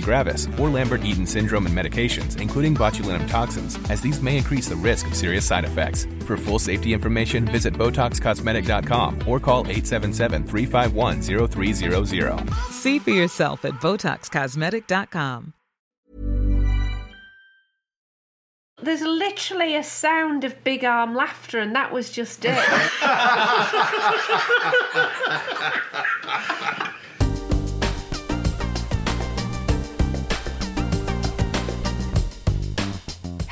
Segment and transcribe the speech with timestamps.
[0.00, 5.06] gravis, or Lambert-Eaton syndrome and medications, including botulinum toxins, as these may increase the risk
[5.06, 6.06] of serious side effects.
[6.26, 12.54] For full safety information, visit BotoxCosmetic.com or call 877-351-0300.
[12.70, 15.52] See for yourself at BotoxCosmetic.com.
[18.82, 22.58] There's literally a sound of big arm laughter, and that was just it.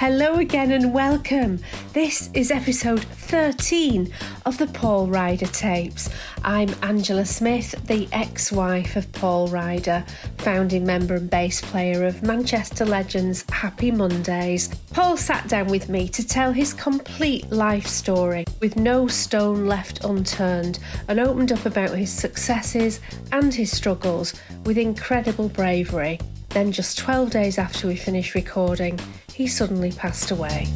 [0.06, 1.60] Hello again and welcome.
[1.94, 4.12] This is episode 13
[4.44, 6.10] of the Paul Ryder tapes.
[6.44, 10.04] I'm Angela Smith, the ex wife of Paul Ryder,
[10.36, 14.68] founding member and bass player of Manchester Legends Happy Mondays.
[14.92, 20.04] Paul sat down with me to tell his complete life story with no stone left
[20.04, 23.00] unturned and opened up about his successes
[23.32, 24.34] and his struggles
[24.66, 26.20] with incredible bravery.
[26.50, 29.00] Then, just 12 days after we finished recording,
[29.34, 30.66] he suddenly passed away.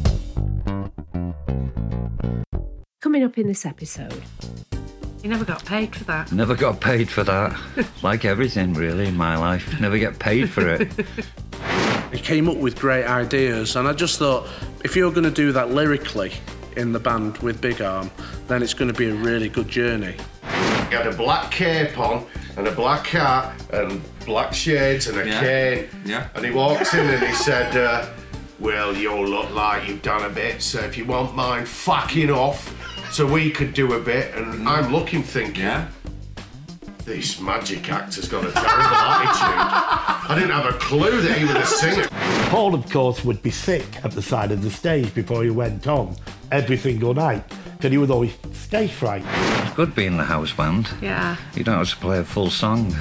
[3.01, 4.21] Coming up in this episode.
[5.23, 6.31] You never got paid for that.
[6.31, 7.57] Never got paid for that.
[8.03, 9.79] like everything, really, in my life.
[9.79, 10.91] Never get paid for it.
[12.11, 14.47] He came up with great ideas, and I just thought
[14.83, 16.31] if you're going to do that lyrically
[16.75, 18.09] in the band with Big Arm,
[18.47, 20.15] then it's going to be a really good journey.
[20.89, 22.25] He had a black cape on
[22.57, 25.39] and a black hat and black shades and a Yeah.
[25.39, 25.87] cane.
[26.03, 26.27] Yeah.
[26.33, 28.07] And he walked in and he said, uh,
[28.59, 32.29] Well, you all look like you've done a bit, so if you won't mind fucking
[32.29, 32.75] off
[33.11, 34.33] so we could do a bit.
[34.35, 35.87] And I'm looking thinking,
[37.05, 40.29] This magic actor's got a terrible attitude.
[40.29, 42.07] I didn't have a clue that he was a singer.
[42.49, 45.87] Paul, of course, would be sick at the side of the stage before he went
[45.87, 46.15] on
[46.51, 47.43] every single night
[47.77, 49.23] because he was always stage fright.
[49.63, 50.89] It's good being the house band.
[51.01, 51.37] Yeah.
[51.55, 52.93] You don't have to play a full song.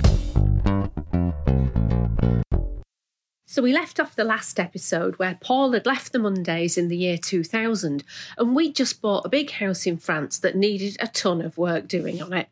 [3.59, 6.97] So we left off the last episode where Paul had left the Mondays in the
[6.97, 8.05] year 2000
[8.37, 11.89] and we just bought a big house in France that needed a ton of work
[11.89, 12.47] doing on it.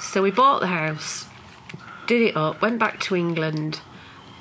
[0.00, 1.26] So we bought the house,
[2.08, 3.82] did it up, went back to England,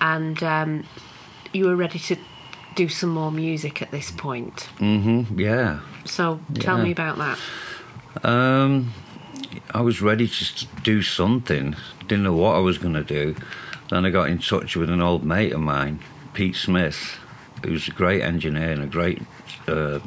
[0.01, 0.85] and um,
[1.53, 2.15] you were ready to
[2.73, 4.69] do some more music at this point.
[4.79, 5.81] Mm-hmm, yeah.
[6.05, 6.83] So tell Yeah.
[6.83, 8.27] me about that.
[8.27, 8.91] Um,
[9.71, 11.75] I was ready just to do something.
[12.07, 13.35] Didn't know what I was going to do.
[13.91, 15.99] Then I got in touch with an old mate of mine,
[16.33, 17.19] Pete Smith,
[17.61, 19.21] who's a great engineer and a great
[19.67, 19.99] uh,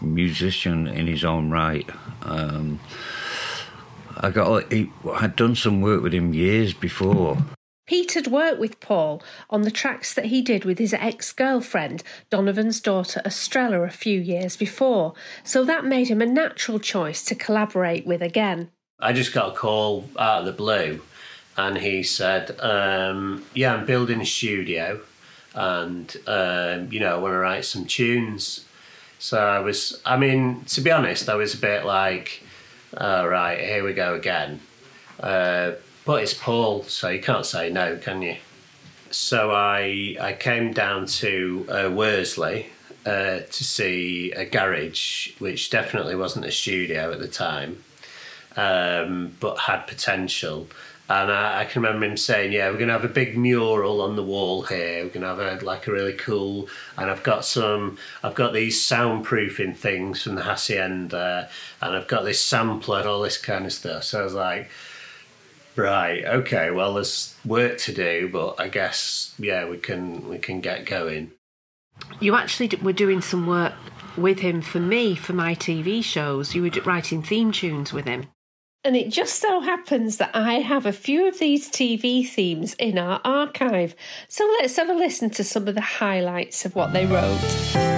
[0.00, 1.88] musician in his own right.
[2.22, 2.80] Um,
[4.16, 7.38] I got he, I'd done some work with him years before.
[7.86, 12.02] Pete had worked with Paul on the tracks that he did with his ex girlfriend,
[12.30, 17.36] Donovan's daughter Astrella, a few years before, so that made him a natural choice to
[17.36, 18.72] collaborate with again.
[18.98, 21.00] I just got a call out of the blue,
[21.56, 25.00] and he said, um, "Yeah, I'm building a studio,
[25.54, 28.64] and um, you know, I want to write some tunes."
[29.18, 32.42] So I was, I mean, to be honest, I was a bit like,
[32.96, 34.60] "All right, here we go again."
[35.20, 35.72] Uh,
[36.04, 38.36] but it's Paul, so you can't say no, can you?
[39.10, 42.66] So I I came down to uh, Worsley
[43.06, 47.82] uh, to see a garage, which definitely wasn't a studio at the time
[48.56, 50.66] um, but had potential.
[51.08, 54.00] And I, I can remember him saying, "Yeah, we're going to have a big mural
[54.00, 55.04] on the wall here.
[55.04, 58.52] We're going to have a like a really cool." And I've got some, I've got
[58.52, 61.48] these soundproofing things from the Hacienda,
[61.80, 64.04] and I've got this sampler and all this kind of stuff.
[64.04, 64.70] So I was like,
[65.76, 70.60] "Right, okay, well, there's work to do, but I guess yeah, we can we can
[70.60, 71.30] get going."
[72.20, 73.74] You actually were doing some work
[74.16, 76.54] with him for me for my TV shows.
[76.54, 78.26] You were writing theme tunes with him.
[78.86, 82.98] And it just so happens that I have a few of these TV themes in
[82.98, 83.96] our archive.
[84.28, 87.95] So let's have a listen to some of the highlights of what they wrote.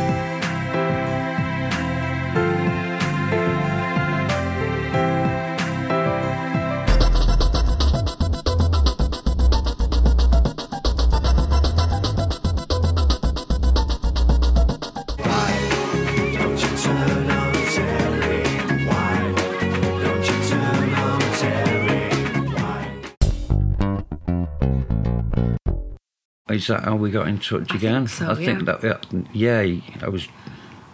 [26.59, 28.09] Is that how we got in touch again?
[28.09, 28.77] so, I think yeah.
[28.81, 29.61] that yeah,
[30.03, 30.27] I was.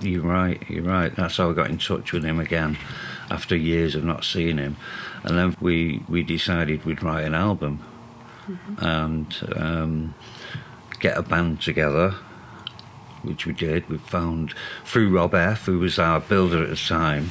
[0.02, 0.62] You're right.
[0.68, 1.14] You're right.
[1.16, 2.76] That's how I got in touch with him again,
[3.30, 4.76] after years of not seeing him,
[5.22, 7.82] and then we we decided we'd write an album,
[8.76, 10.14] and um,
[11.00, 12.10] get a band together,
[13.22, 13.88] which we did.
[13.88, 14.52] We found
[14.84, 17.30] through Rob F, who was our builder at the time,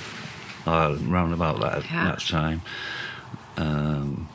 [0.65, 2.05] uh, round about that Yeah.
[2.05, 2.63] that time.
[3.57, 4.27] Um,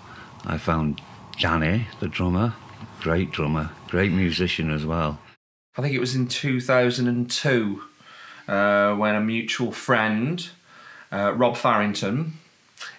[0.46, 1.00] I found
[1.40, 2.54] Danny, the drummer,
[3.00, 5.18] great drummer, great musician as well.
[5.76, 7.82] I think it was in 2002
[8.46, 10.48] uh, when a mutual friend,
[11.12, 12.34] uh, Rob Farrington,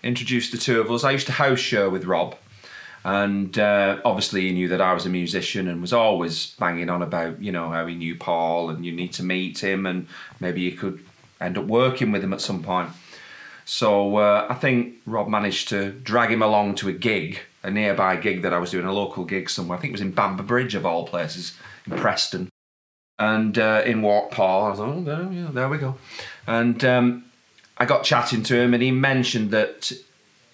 [0.03, 1.03] introduced the two of us.
[1.03, 2.36] I used to house show with Rob,
[3.03, 7.01] and uh, obviously he knew that I was a musician and was always banging on
[7.01, 10.07] about you know how he knew Paul and you need to meet him and
[10.39, 11.03] maybe you could
[11.39, 12.89] end up working with him at some point.
[13.69, 18.16] So uh, I think Rob managed to drag him along to a gig, a nearby
[18.16, 19.77] gig that I was doing, a local gig somewhere.
[19.77, 21.56] I think it was in Bamber Bridge of all places,
[21.86, 22.50] in Preston.
[23.19, 24.66] And uh, in walked Paul.
[24.66, 25.98] I was like, oh, there, yeah, there we go.
[26.48, 27.25] And um,
[27.77, 29.92] I got chatting to him, and he mentioned that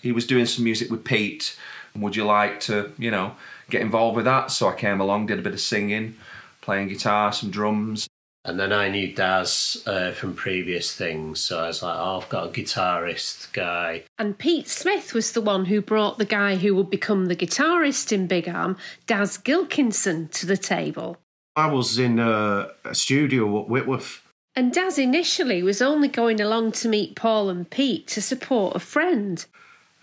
[0.01, 1.57] he was doing some music with Pete.
[1.93, 3.37] And would you like to, you know,
[3.69, 4.51] get involved with that?
[4.51, 6.17] So I came along, did a bit of singing,
[6.59, 8.09] playing guitar, some drums.
[8.45, 12.29] And then I knew Daz uh, from previous things, so I was like, oh, I've
[12.29, 14.03] got a guitarist guy.
[14.19, 18.11] And Pete Smith was the one who brought the guy who would become the guitarist
[18.11, 18.77] in Big Arm,
[19.07, 21.17] Daz Gilkinson, to the table.
[21.55, 24.21] I was in a, a studio at Whitworth.
[24.55, 28.79] And Daz initially was only going along to meet Paul and Pete to support a
[28.79, 29.43] friend.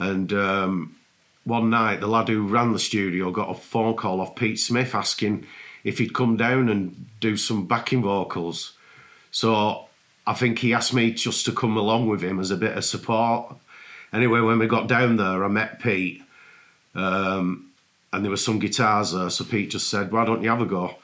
[0.00, 0.96] And um,
[1.44, 4.96] one night, the lad who ran the studio got a phone call off Pete Smith
[4.96, 5.46] asking
[5.84, 8.72] if he'd come down and do some backing vocals.
[9.30, 9.86] So
[10.26, 12.84] I think he asked me just to come along with him as a bit of
[12.84, 13.56] support.
[14.12, 16.22] Anyway, when we got down there, I met Pete,
[16.94, 17.70] um,
[18.12, 19.30] and there were some guitars there.
[19.30, 20.96] So Pete just said, "Why don't you have a go?"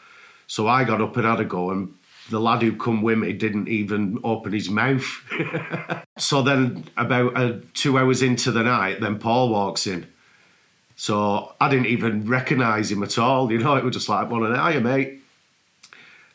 [0.47, 1.95] So I got up and had a go, and
[2.31, 5.23] the lad who come with me didn't even open his mouth.
[6.19, 10.07] so then, about uh, two hours into the night, then Paul walks in.
[11.01, 13.53] So I didn't even recognise him at all.
[13.53, 15.23] You know, it was just like the hiya, mate.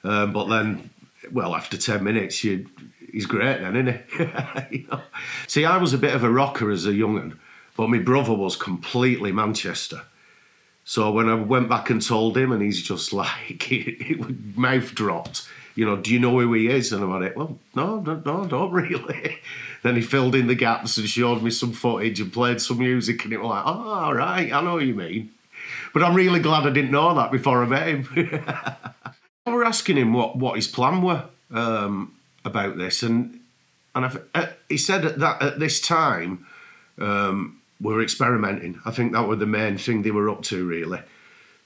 [0.05, 0.89] Um, but then,
[1.33, 2.69] well, after ten minutes, you,
[3.11, 4.77] he's great then, isn't he?
[4.77, 5.01] you know?
[5.47, 7.37] See, I was a bit of a rocker as a young'un,
[7.75, 10.03] but my brother was completely Manchester.
[10.85, 13.69] So when I went back and told him, and he's just like,
[14.55, 15.45] mouth dropped.
[15.75, 16.93] You know, do you know who he is?
[16.93, 19.39] And I'm like, well, no, no, no, don't really.
[19.83, 23.23] then he filled in the gaps and showed me some footage and played some music,
[23.23, 25.31] and it was like, oh, all right, I know what you mean.
[25.93, 28.07] But I'm really glad I didn't know that before I met him.
[29.45, 32.15] I were asking him what, what his plan were um,
[32.45, 33.39] about this, and
[33.95, 36.47] and uh, he said that at this time
[36.97, 38.79] um, we were experimenting.
[38.85, 40.65] I think that was the main thing they were up to.
[40.65, 40.99] Really,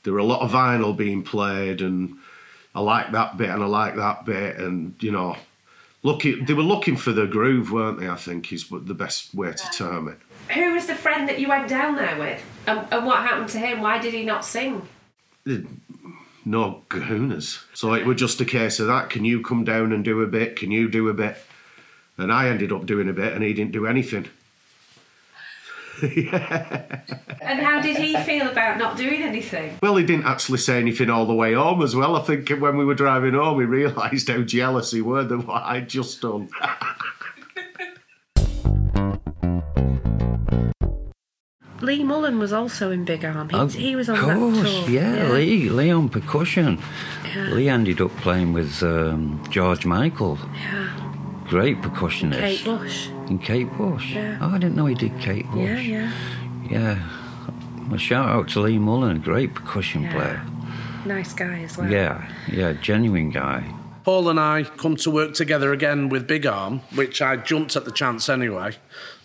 [0.04, 2.18] there were a lot of vinyl being played, and
[2.78, 5.36] I like that bit and I like that bit, and you know,
[6.04, 8.08] looking they were looking for the groove, weren't they?
[8.08, 10.20] I think is the best way to term it.
[10.54, 12.40] Who was the friend that you went down there with?
[12.68, 13.82] And, and what happened to him?
[13.82, 14.88] Why did he not sing?
[16.46, 17.64] no kahunas.
[17.74, 19.10] So it was just a case of that.
[19.10, 20.56] Can you come down and do a bit?
[20.56, 21.36] Can you do a bit?
[22.16, 24.28] And I ended up doing a bit, and he didn't do anything.
[27.48, 29.78] And how did he feel about not doing anything?
[29.82, 32.18] Well, he didn't actually say anything all the way home as well.
[32.18, 35.64] I think when we were driving home, he realised how jealous he were than what
[35.64, 36.50] I'd just done.
[41.80, 43.50] Lea Mullin was also in Big Arm.
[43.50, 44.90] He, Of he was on course, that tour.
[44.90, 46.82] Yeah, Lee, Lee on percussion.
[47.24, 47.50] Yeah.
[47.52, 51.07] Lee ended up playing with um, George Michael, Yeah.
[51.48, 52.40] Great percussionist.
[52.40, 53.08] Kate Bush.
[53.28, 54.14] And Kate Bush.
[54.14, 54.38] Yeah.
[54.42, 55.58] Oh, I didn't know he did Kate Bush.
[55.58, 56.12] Yeah, yeah.
[56.70, 57.10] Yeah.
[57.90, 60.12] Well, shout out to Lea Mullin, great percussion Yeah.
[60.14, 60.42] player.
[61.06, 61.90] Nice guy as well.
[61.90, 63.64] Yeah, yeah, genuine guy.
[64.04, 67.86] Paul and I come to work together again with Big Arm, which I jumped at
[67.86, 68.74] the chance anyway.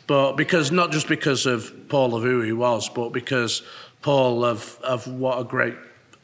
[0.07, 3.63] But because not just because of Paul of who he was, but because
[4.01, 5.75] Paul of of what a great,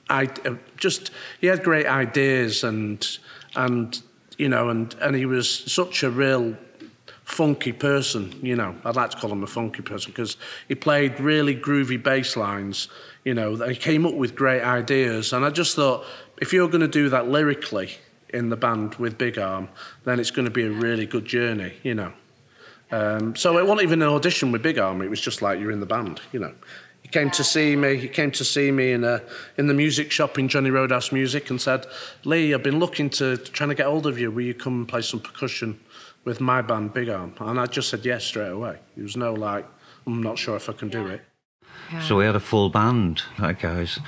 [0.08, 0.28] I
[0.76, 3.04] just he had great ideas and
[3.56, 4.00] and
[4.38, 6.56] you know and and he was such a real
[7.28, 8.34] funky person.
[8.42, 12.02] You know, I'd like to call him a funky person because he played really groovy
[12.02, 12.88] bass lines.
[13.24, 16.06] You know, he came up with great ideas, and I just thought
[16.40, 17.90] if you're going to do that lyrically
[18.30, 19.68] in the band with Big Arm,
[20.04, 21.74] then it's going to be a really good journey.
[21.82, 22.12] You know.
[22.90, 25.02] Um, so it wasn't even an audition with Big Arm.
[25.02, 26.54] It was just like you're in the band, you know.
[27.08, 27.96] He came to see me.
[27.96, 29.22] He came to see me in a
[29.56, 31.86] in the music shop in Johnny Roadhouse Music and said,
[32.24, 34.30] "Lee, I've been looking to trying to get hold of you.
[34.30, 35.80] Will you come and play some percussion
[36.26, 38.76] with my band, Big Arm?" And I just said yes straight away.
[38.94, 39.64] There was no like,
[40.06, 41.22] "I'm not sure if I can do it."
[42.06, 43.98] So we had a full band, that guys.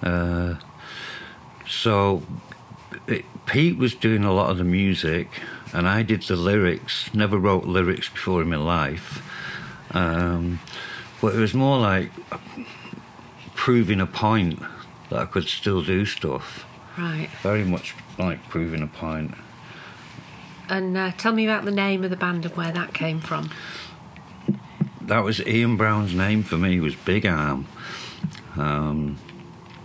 [0.00, 0.54] Uh,
[1.68, 2.22] so
[3.08, 5.26] it, Pete was doing a lot of the music,
[5.72, 7.12] and I did the lyrics.
[7.12, 9.22] Never wrote lyrics before in my life,
[9.90, 10.60] um,
[11.24, 12.10] but it was more like
[13.54, 14.60] proving a point
[15.08, 16.66] that I could still do stuff.
[16.98, 17.30] Right.
[17.42, 19.32] Very much like proving a point.
[20.68, 23.48] And uh, tell me about the name of the band and where that came from.
[25.00, 26.78] That was Ian Brown's name for me.
[26.78, 27.68] Was Big Arm.
[28.58, 29.16] Um,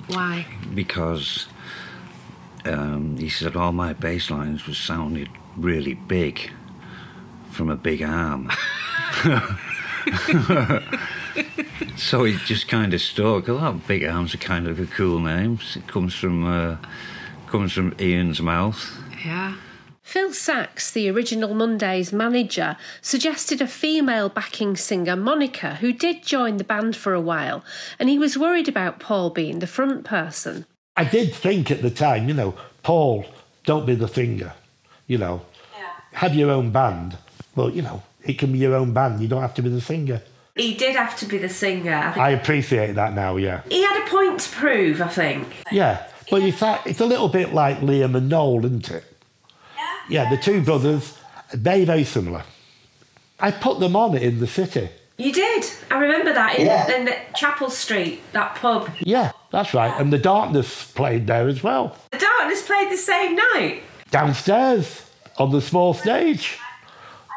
[0.07, 0.45] Why?
[0.75, 1.47] because
[2.65, 6.51] um, he said all my bass lines was sounded really big
[7.49, 8.51] from a big arm.
[11.97, 13.49] so it just kind of stuck.
[13.49, 15.59] I thought Big Arm's are kind of a cool name.
[15.75, 16.77] It comes from uh,
[17.47, 18.97] comes from Ian's mouth.
[19.25, 19.55] Yeah.
[20.01, 26.57] Phil Saxe, the original Mondays manager, suggested a female backing singer, Monica, who did join
[26.57, 27.63] the band for a while,
[27.99, 30.65] and he was worried about Paul being the front person.
[30.97, 33.23] I did think at the time, you know, Paul,
[33.65, 34.53] don't be the singer.
[35.05, 35.41] You know,
[36.13, 37.17] have your own band.
[37.55, 39.21] Well, you know, it can be your own band.
[39.21, 40.21] You don't have to be the singer.
[40.59, 41.93] He did have to be the singer.
[41.93, 42.17] I think.
[42.17, 43.61] I appreciate that now, yeah.
[43.69, 45.47] He had a point to prove, I think.
[45.71, 49.03] Yeah, but it's, a- it's a little bit like Liam and Noel, isn't it?
[49.77, 49.83] Yeah,
[50.25, 51.17] Yeah, the two brothers,
[51.53, 52.43] very, very similar.
[53.39, 54.89] I put them on in the city.
[55.15, 55.65] You did.
[55.89, 56.67] I remember that in,
[56.99, 58.89] in the Chapel Street, that pub.
[58.99, 59.93] Yeah, that's right.
[59.99, 61.95] And the Darkness played there as well.
[62.11, 63.83] The Darkness played the same night.
[64.11, 65.05] Downstairs
[65.37, 66.57] on the small stage.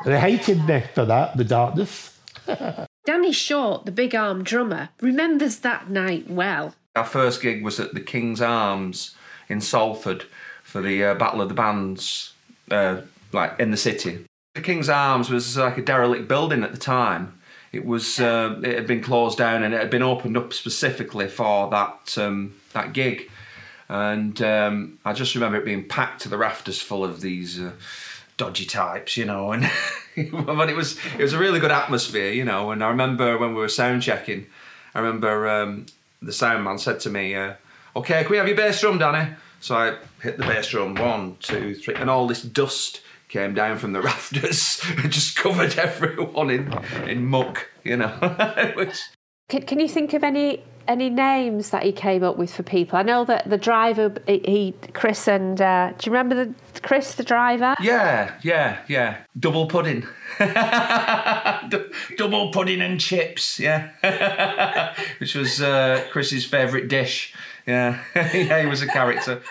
[0.05, 2.19] They hated me for that, the Darkness.
[3.05, 6.77] Danny Short, the big arm drummer, remembers that night well.
[6.95, 9.17] Our first gig was at the King's Arms
[9.49, 10.27] in Salford
[10.63, 12.33] for the uh, Battle of the Bands,
[12.71, 13.01] uh,
[13.33, 14.25] like in the city.
[14.55, 17.41] The King's Arms was like a derelict building at the time.
[17.73, 21.27] It was uh, it had been closed down and it had been opened up specifically
[21.27, 23.31] for that um, that gig.
[23.89, 27.73] And um, I just remember it being packed to the rafters full of these uh,
[28.37, 29.53] dodgy types, you know.
[29.53, 29.71] And
[30.33, 32.71] but it was it was a really good atmosphere, you know.
[32.71, 34.47] And I remember when we were sound checking,
[34.95, 35.87] I remember um,
[36.21, 37.55] the sound man said to me, uh,
[37.97, 41.37] "Okay, can we have your bass drum, Danny?" So I hit the bass drum, one,
[41.41, 46.51] two, three, and all this dust came down from the rafters and just covered everyone
[46.51, 46.73] in
[47.09, 48.13] in muck, you know.
[48.77, 49.09] Was-
[49.49, 52.99] Can, can you think of any any names that he came up with for people?
[52.99, 57.15] I know that the driver, he, he Chris and uh, do you remember the Chris,
[57.15, 57.75] the driver?
[57.81, 59.19] Yeah, yeah, yeah.
[59.39, 60.07] Double pudding.
[60.39, 64.95] Du- Double pudding and chips, yeah.
[65.19, 67.35] Which was uh, Chris's favourite dish.
[67.67, 68.03] Yeah.
[68.17, 69.43] yeah, he was a character.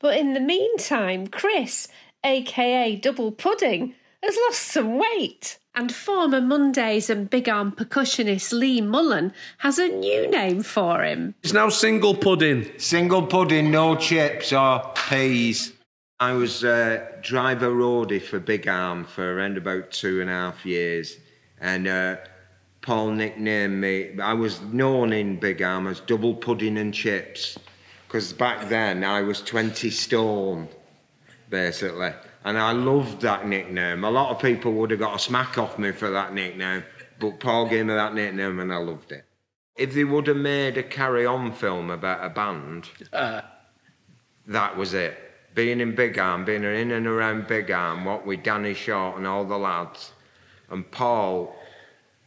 [0.00, 1.88] But in the meantime, Chris,
[2.24, 5.58] aka Double Pudding, has lost some weight.
[5.78, 11.36] And former Mondays and Big Arm percussionist Lea Mullin has a new name for him.
[11.44, 12.68] It's now single pudding.
[12.80, 15.72] Single pudding, no chips or peas.
[16.18, 20.66] I was uh, driver roadie for Big Arm for around about two and a half
[20.66, 21.16] years,
[21.60, 22.16] and uh,
[22.82, 24.18] Paul nicknamed me.
[24.18, 27.56] I was known in Big Arm as Double Pudding and Chips,
[28.08, 30.66] because back then I was 20 stone,
[31.48, 32.14] basically,
[32.44, 34.04] and I loved that nickname.
[34.04, 36.84] A lot of people would have got a smack off me for that nickname,
[37.18, 39.24] but Paul gave me that nickname, and I loved it.
[39.76, 45.16] If they would have made a carry-on film about a band, that was it.
[45.54, 49.26] Being in Big Arm, being in and around Big Arm, what with Danny Short and
[49.26, 50.12] all the lads.
[50.70, 51.56] And Paul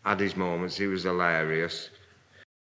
[0.03, 1.89] had his moments, he was hilarious.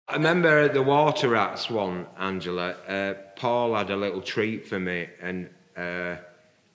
[0.09, 4.81] I remember at the Water Rats one, Angela, uh, Paul had a little treat for
[4.81, 6.17] me, and uh,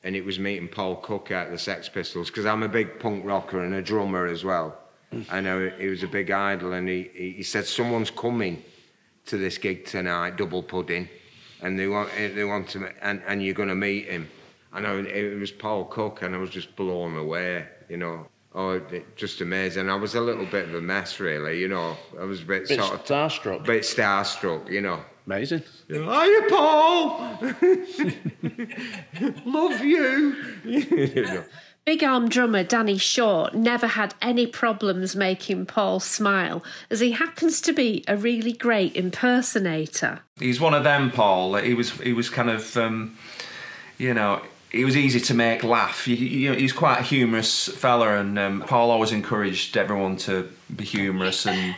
[0.03, 3.25] and it was meeting Paul Cook at the Sex Pistols, because I'm a big punk
[3.25, 4.77] rocker and a drummer as well.
[5.13, 5.25] Mm.
[5.31, 8.63] I know he was a big idol, and he, he, said, Someone's coming
[9.25, 11.07] to this gig tonight, double pudding,
[11.61, 14.29] and they want they want to, and, and you're going to meet him.
[14.73, 18.27] I know it was Paul Cook, and I was just blown away, you know.
[18.55, 19.89] Oh, it, just amazing.
[19.89, 21.95] I was a little bit of a mess, really, you know.
[22.19, 23.65] I was a bit, Bit sort of starstruck.
[23.65, 25.03] bit starstruck, you know.
[25.25, 25.63] Amazing.
[25.87, 27.37] Hiya, Paul.
[29.45, 30.35] Love you.
[30.65, 31.43] You.
[31.85, 37.59] Big arm drummer Danny Short never had any problems making Paul smile, as he happens
[37.59, 40.21] to be a really great impersonator.
[40.39, 41.55] He's one of them, Paul.
[41.55, 43.17] He was he was kind of um,
[43.97, 46.07] you know he was easy to make laugh.
[46.07, 50.49] You, you know, he's quite a humorous fella, and um, Paul always encouraged everyone to
[50.73, 51.75] be humorous and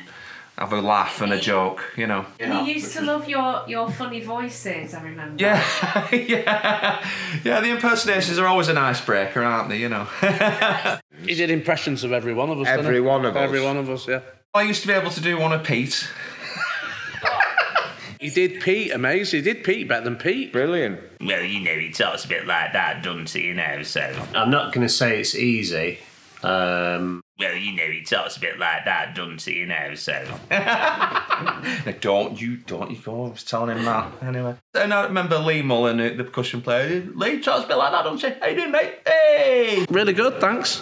[0.58, 1.84] have a laugh and a joke.
[1.98, 2.26] You know.
[2.40, 5.42] He used to love your, your funny voices, I remember.
[5.42, 5.64] Yeah,
[6.12, 7.08] yeah,
[7.44, 7.62] yeah.
[7.62, 9.78] The impersonations are always an icebreaker, aren't they?
[9.78, 10.08] You know.
[11.26, 12.68] He did impressions of every one of us.
[12.68, 13.00] didn't Every he?
[13.00, 13.42] one of us.
[13.42, 14.20] Every one of us, yeah.
[14.54, 16.08] I used to be able to do one of Pete.
[18.20, 19.44] He did Pete amazing.
[19.44, 20.52] He did Pete better than Pete.
[20.52, 21.00] Brilliant.
[21.22, 23.48] Well, you know, he talks a bit like that, doesn't he?
[23.48, 24.02] You know, so.
[24.34, 26.00] I'm not going to say it's easy.
[26.44, 29.60] Um, Well, you know, he talks a bit like that, doesn't he?
[29.60, 30.14] You know, so.
[32.00, 33.26] don't you, don't you go.
[33.26, 34.56] I was telling him that anyway.
[34.74, 37.06] And I remember Lea Mullin, uh, the percussion player.
[37.14, 38.34] Lee talks a bit like that, don't you?
[38.40, 39.00] How you doing, mate?
[39.06, 39.86] Hey!
[39.90, 40.82] Really good, thanks.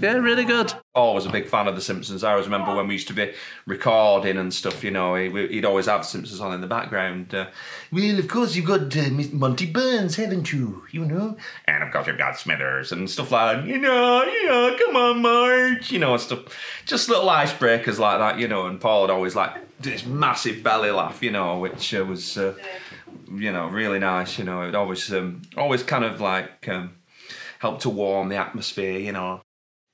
[0.00, 0.72] Yeah, really good.
[0.94, 2.22] Was a big fan of The Simpsons.
[2.22, 3.32] I always remember when we used to be
[3.66, 7.34] recording and stuff, you know, he, he'd always have Simpsons on in the background.
[7.34, 7.48] Uh,
[7.90, 10.84] well, of course, you've got uh, Monty Burns, haven't you?
[10.90, 11.36] You know?
[11.66, 13.66] And of course, you've got Smithers and stuff like that.
[13.66, 16.40] You know, you know, come on, Marge, you know, stuff.
[16.84, 20.90] Just little icebreakers like that, you know, and Paul would always like this massive belly
[20.90, 22.54] laugh, you know, which uh, was, uh,
[23.32, 24.62] you know, really nice, you know.
[24.62, 26.94] It always, um, always kind of like um,
[27.58, 29.40] helped to warm the atmosphere, you know.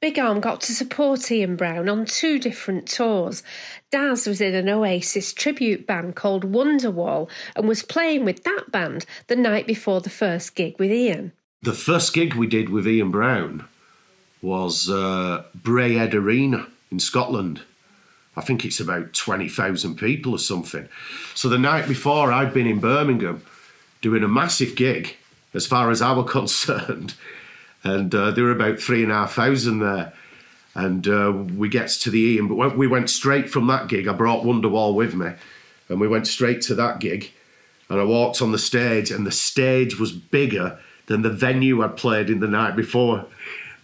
[0.00, 3.42] Big Arm got to support Ian Brown on two different tours.
[3.90, 9.04] Daz was in an Oasis tribute band called Wonderwall and was playing with that band
[9.26, 11.32] the night before the first gig with Ian.
[11.62, 13.66] The first gig we did with Ian Brown
[14.40, 17.60] was uh, Braehead Arena in Scotland.
[18.36, 20.88] I think it's about 20,000 people or something.
[21.34, 23.42] So the night before, I'd been in Birmingham
[24.00, 25.16] doing a massive gig,
[25.52, 27.12] as far as I were concerned.
[27.82, 30.12] And uh, there were about three and a half thousand there.
[30.74, 34.06] And uh, we get to the Ian, but we went straight from that gig.
[34.06, 35.32] I brought Wonderwall with me,
[35.88, 37.32] and we went straight to that gig.
[37.88, 41.96] And I walked on the stage, and the stage was bigger than the venue I'd
[41.96, 43.26] played in the night before.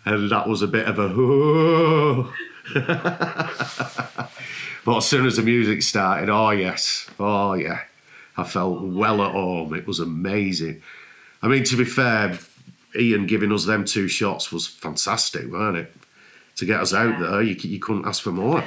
[0.04, 2.32] And that was a bit of a whoa.
[4.84, 7.80] but as soon as the music started, oh yes, oh yeah,
[8.36, 9.74] I felt well at home.
[9.74, 10.82] It was amazing.
[11.42, 12.38] I mean, to be fair,
[12.96, 15.92] Ian giving us them two shots was fantastic, weren't it?
[16.56, 18.64] To get us out there, you, you couldn't ask for more.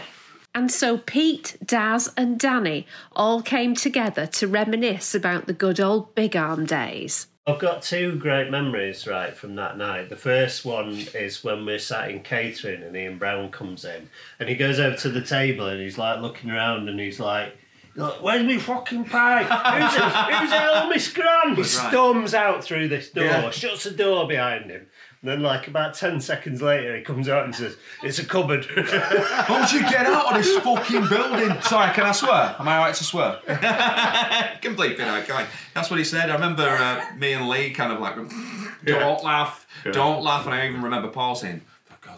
[0.53, 6.15] And so Pete, Daz, and Danny all came together to reminisce about the good old
[6.15, 7.27] Big Arm days.
[7.45, 10.10] I've got two great memories right from that night.
[10.10, 14.47] The first one is when we're sat in catering and Ian Brown comes in and
[14.47, 17.58] he goes over to the table and he's like looking around and he's like,
[17.95, 19.43] "Look, Where's my fucking pie?
[19.43, 20.02] Who's it?
[20.02, 20.52] Who's?
[20.54, 21.56] Oh, Miss Gran!
[21.56, 23.49] He storms out through this door, Yeah.
[23.52, 24.88] shuts the door behind him.
[25.21, 28.65] And then, like about 10 seconds later, he comes out and says, It's a cupboard.
[28.75, 31.62] Don't you get out of this fucking building?
[31.62, 32.56] Sorry, can I swear?
[32.58, 33.39] Am I right to swear?
[34.62, 36.30] Complete bleep it out, can That's what he said.
[36.30, 38.15] I remember uh, me and Lee kind of like,
[38.86, 40.45] don't laugh, don't laugh.
[40.45, 41.63] And I even remember Paul saying,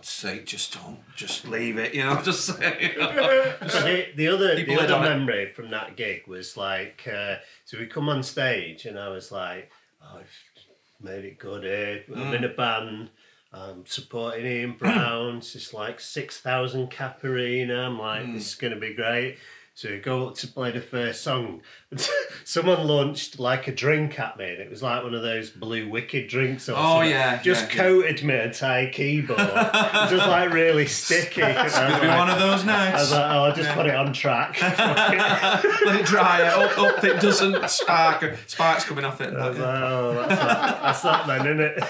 [0.02, 3.54] God's sake, just don't, just leave it, you know, just say, you know.
[3.62, 5.10] The, the other, the other on it.
[5.10, 7.36] memory from that gig was like, uh,
[7.66, 9.70] so we come on stage and I was like,
[10.04, 12.04] oh, I've made it good here.
[12.16, 12.34] I'm Mm.
[12.38, 13.10] in a band.
[13.54, 15.38] I'm supporting Ian Brown.
[15.38, 17.84] it's just like 6,000 cap arena.
[17.86, 18.34] I'm like, Mm.
[18.34, 19.38] this is going to be great.
[19.74, 21.62] So go to play the first song.
[22.44, 25.90] Someone launched like a drink at me, and it was like one of those blue
[25.90, 26.68] wicked drinks.
[26.70, 27.10] Or Oh, something.
[27.12, 27.82] yeah, just yeah, yeah.
[27.82, 29.40] coated me a Thai keyboard.
[29.40, 31.42] it was just like really sticky.
[31.46, 32.98] It's gonna be one of those nights.
[32.98, 34.62] I was like, oh, I'll just put it on track.
[34.62, 36.44] Let it dry.
[36.44, 38.38] Up, up it doesn't spark.
[38.48, 39.34] Sparks coming off it.
[39.34, 41.84] I was like, oh, that's that, that's that then, isn't it?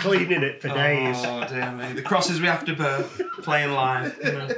[0.00, 1.16] Cleaning it for oh, days.
[1.18, 1.92] Oh dear me!
[1.92, 3.02] The crosses we have to bear
[3.42, 4.18] playing live.
[4.24, 4.48] You know.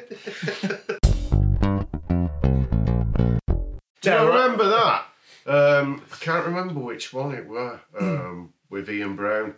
[4.05, 5.05] Do you remember that?
[5.47, 9.55] Um, I can't remember which one it were um, with Ian Brown.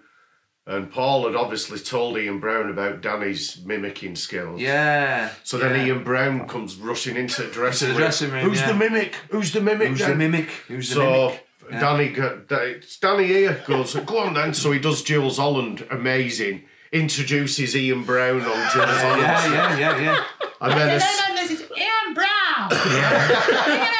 [0.68, 4.60] And Paul had obviously told Ian Brown about Danny's mimicking skills.
[4.60, 5.30] Yeah.
[5.44, 5.86] So then yeah.
[5.86, 8.00] Ian Brown comes rushing into the dressing the room.
[8.02, 8.72] dressing room, Who's yeah.
[8.72, 9.14] the mimic?
[9.30, 9.88] Who's the mimic?
[9.88, 10.10] Who's then?
[10.10, 10.48] the mimic?
[10.66, 11.46] Who's the mimic?
[11.70, 11.80] Yeah.
[11.80, 14.54] Danny, go- it's Danny here goes, go on then.
[14.54, 16.64] So he does Jools Holland, amazing.
[16.92, 19.22] Introduces Ian Brown on Jools Holland.
[19.22, 20.24] Yeah, yeah, yeah, yeah.
[20.60, 22.26] And then no, as- no, no, this is Ian Brown.
[22.92, 23.92] Yeah.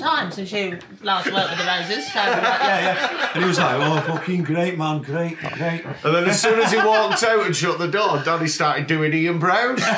[0.00, 2.12] So it's a long time since you last worked with the Roses.
[2.12, 3.30] So yeah, yeah.
[3.34, 6.70] And he was like, "Oh, fucking great, man, great, great." And then as soon as
[6.72, 9.76] he walked out and shut the door, Danny started doing Ian Brown.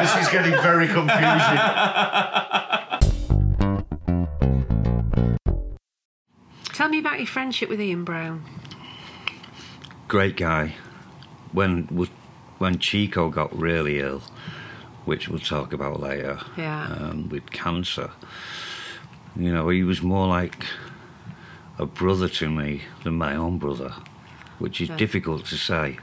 [0.00, 1.58] This is getting very confusing.
[6.72, 8.44] Tell me about your friendship with Ian Brown.
[10.08, 10.74] Great guy.
[11.52, 12.08] When was
[12.58, 14.22] when Chico got really ill,
[15.04, 16.86] which we'll talk about later, Yeah.
[16.86, 18.10] um, with cancer.
[19.36, 20.66] You know, he was more like
[21.78, 23.94] a brother to me than my own brother,
[24.58, 24.96] which is Yeah.
[24.96, 25.98] difficult to say.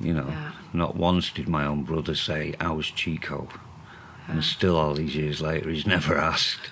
[0.00, 0.50] You know, Yeah.
[0.72, 3.48] not once did my own brother say, I was Chico.
[4.28, 6.70] And still, all these years later, he's never asked.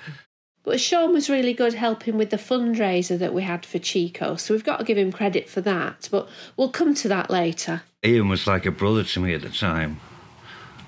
[0.64, 4.52] But Sean was really good helping with the fundraiser that we had for Chico, so
[4.52, 6.08] we've got to give him credit for that.
[6.10, 7.82] But we'll come to that later.
[8.04, 10.00] Ian was like a brother to me at the time,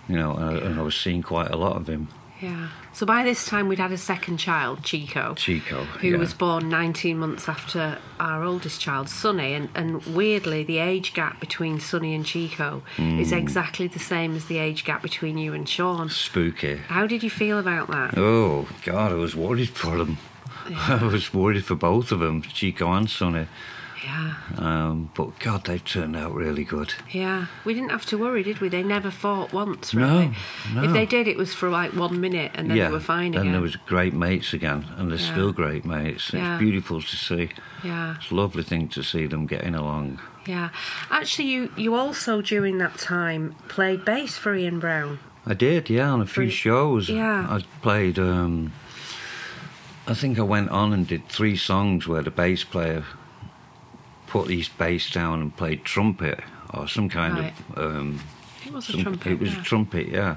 [0.09, 2.09] you know, and I, and I was seeing quite a lot of him.
[2.40, 2.68] Yeah.
[2.92, 5.35] So by this time we'd had a second child, Chico.
[5.35, 6.16] Chico, Who yeah.
[6.16, 9.55] was born 19 months after our oldest child, Sonny.
[9.55, 13.38] And, and weirdly, the age gap between Sonny and Chico is Mm.
[13.38, 16.09] exactly the same as the age gap between you and Sean.
[16.11, 16.77] Spooky.
[16.77, 18.16] How did you feel about that?
[18.16, 20.18] Oh God, I was worried for them.
[20.77, 23.46] I was worried for both of them, Chico and Sonny.
[24.05, 24.35] Yeah.
[24.57, 26.95] Um, but God, they've turned out really good.
[27.11, 27.47] Yeah.
[27.65, 28.69] We didn't have to worry, did we?
[28.69, 30.29] They never fought once, really.
[30.75, 30.83] no.
[30.83, 30.85] no.
[30.85, 33.33] If they did, it was for like one minute and then yeah, they were fine
[33.35, 33.45] again.
[33.47, 35.33] then there was great mates again, and they're Yeah.
[35.33, 36.33] still great mates.
[36.33, 36.55] Yeah.
[36.55, 37.51] It's beautiful to see.
[37.83, 38.17] Yeah.
[38.17, 40.21] It's a lovely thing to see them getting along.
[40.47, 40.71] Yeah.
[41.11, 45.19] Actually, you, you also, during that time, played bass for Ian Brown.
[45.45, 47.09] I did, yeah, on a few For- shows.
[47.09, 47.47] yeah.
[47.51, 48.19] I played.
[48.19, 48.73] Um,
[50.07, 53.05] I think I went on and did three songs where the bass player
[54.29, 56.41] put his bass down and played trumpet
[56.75, 57.55] or some kind Right.
[57.77, 57.97] of.
[57.97, 58.21] Um,
[58.67, 59.61] It was a some- trumpet, It was yeah.
[59.61, 60.37] a trumpet, yeah.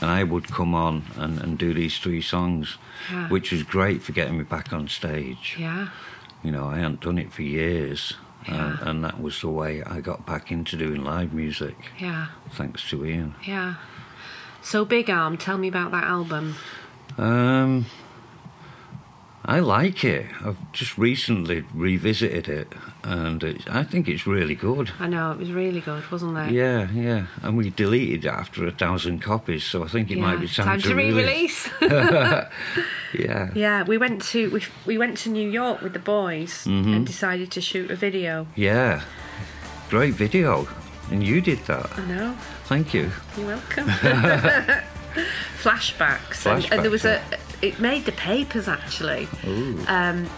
[0.00, 2.76] And I would come on and, and do these three songs,
[3.10, 3.28] Yeah.
[3.28, 5.56] which was great for getting me back on stage.
[5.58, 5.88] Yeah.
[6.42, 8.14] You know, I hadn't done it for years.
[8.46, 8.54] Yeah.
[8.54, 12.26] And, and that was the way I got back into doing live music, Yeah.
[12.52, 13.34] thanks to Ian.
[13.44, 13.74] Yeah.
[14.62, 16.54] So, Big Arm, tell me about that album.
[17.16, 17.86] Um,
[19.44, 20.26] I like it.
[20.44, 22.72] I've just recently revisited it,
[23.04, 24.90] and it, I think it's really good.
[24.98, 26.50] I know, it was really good, wasn't it?
[26.52, 27.26] Yeah, yeah.
[27.42, 30.66] And we deleted it after a thousand copies, so I think it might be time,
[30.66, 31.68] time to re-release.
[31.80, 32.44] re-release.
[33.14, 33.50] yeah.
[33.54, 36.96] Yeah, we went to we, we went to New York with the boys Mhm.
[36.96, 38.46] and decided to shoot a video.
[38.56, 39.02] Yeah.
[39.90, 40.66] Great video.
[41.10, 41.90] And you did that.
[41.98, 42.34] I know.
[42.64, 43.10] Thank you.
[43.36, 43.86] You're welcome.
[45.62, 46.46] Flashbacks.
[46.46, 47.20] And, and there was a.
[47.62, 49.26] It made the papers actually.
[49.46, 49.82] Ooh.
[49.88, 50.28] Um,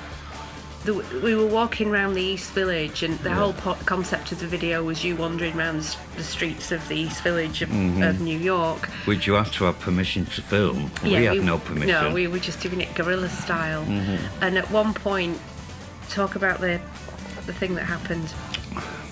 [0.85, 3.35] the, we were walking around the East Village, and the Yeah.
[3.37, 5.83] whole po- concept of the video was you wandering around
[6.17, 8.09] the streets of the East Village of, Mhm.
[8.09, 8.89] of New York.
[9.07, 10.91] Would you have to have permission to film?
[11.03, 11.89] we had no permission.
[11.89, 13.85] No, we were just doing it guerrilla style.
[13.87, 14.19] Mhm.
[14.41, 15.39] And at one point,
[16.09, 16.81] talk about the
[17.47, 18.29] the thing that happened,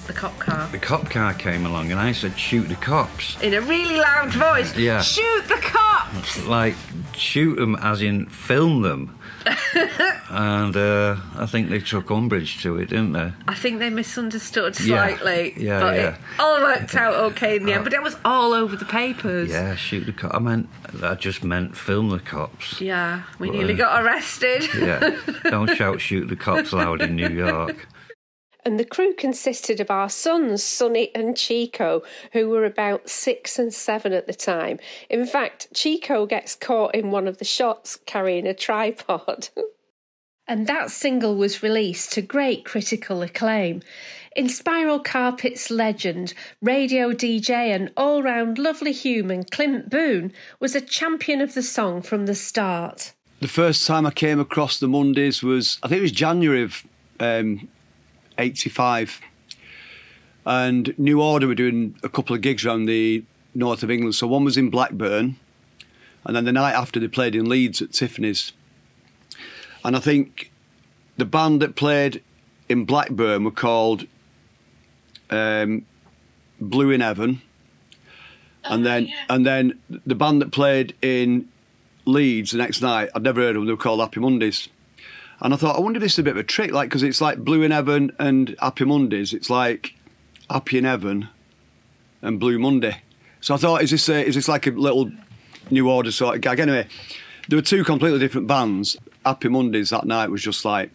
[0.06, 0.68] the cop car.
[0.70, 4.30] The cop car came along, and I said, "Shoot the cops." In a really loud
[4.32, 4.76] voice.
[4.76, 5.00] Yeah.
[5.02, 6.44] Shoot the cops!
[6.46, 6.76] Like
[7.16, 9.10] shoot them, as in film them.
[10.30, 13.32] and uh, I think they took umbrage to it, didn't they?
[13.46, 15.06] I think they misunderstood Yeah.
[15.16, 15.54] slightly.
[15.56, 16.14] Yeah, but yeah.
[16.14, 17.84] it all worked out okay in the end.
[17.84, 19.50] But it was all over the papers.
[19.50, 20.34] Yeah, shoot the cop.
[20.34, 20.68] I meant,
[21.02, 22.80] I just meant film the cops.
[22.80, 24.68] Yeah, we But, nearly uh, got arrested.
[24.76, 27.86] Yeah, don't shout shoot the cops loud in New York.
[28.68, 32.02] And the crew consisted of our sons, Sonny and Chico,
[32.34, 34.78] who were about six and seven at the time.
[35.08, 39.48] In fact, Chico gets caught in one of the shots carrying a tripod.
[40.46, 43.80] and that single was released to great critical acclaim.
[44.36, 51.40] Inspiral Carpets legend, radio DJ and all round lovely human Clint Boon was a champion
[51.40, 53.14] of the song from the start.
[53.40, 56.84] The first time I came across the Mondays was, I think it was January of
[57.18, 57.66] um,
[58.38, 59.20] 85.
[60.46, 63.24] And New Order were doing a couple of gigs around the
[63.54, 64.14] north of England.
[64.14, 65.36] So one was in Blackburn,
[66.24, 68.52] and then the night after they played in Leeds at Tiffany's.
[69.84, 70.50] And I think
[71.16, 72.22] the band that played
[72.68, 74.06] in Blackburn were called
[75.30, 75.84] um,
[76.60, 77.42] Blue in Heaven.
[78.64, 81.48] And then, and then the band that played in
[82.04, 83.66] Leeds the next night, I'd never heard of them.
[83.66, 84.68] They were called Happy Mondays.
[85.40, 87.02] And I thought, I wonder if this is a bit of a trick, like because
[87.02, 89.32] it's like Blue in Heaven and Happy Mondays.
[89.32, 89.94] It's like
[90.50, 91.28] Happy in Heaven
[92.22, 93.02] and Blue Monday.
[93.40, 95.12] So I thought, is this a, is this like a little
[95.70, 96.58] New Order sort of gag?
[96.58, 96.88] Anyway,
[97.48, 98.96] there were two completely different bands.
[99.24, 100.90] Happy Mondays that night was just like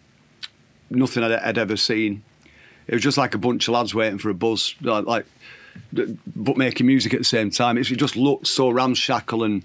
[0.90, 2.22] nothing I'd, I'd ever seen.
[2.86, 5.26] It was just like a bunch of lads waiting for a buzz, like, like
[5.92, 7.78] but making music at the same time.
[7.78, 9.64] It just looked so ramshackle and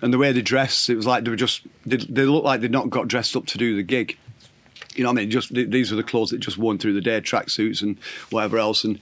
[0.00, 2.60] and the way they dressed, it was like they were just they, they looked like
[2.60, 4.16] they'd not got dressed up to do the gig.
[4.94, 5.30] You know what I mean?
[5.30, 7.98] Just these were the clothes that just worn through the day, tracksuits and
[8.30, 8.84] whatever else.
[8.84, 8.98] And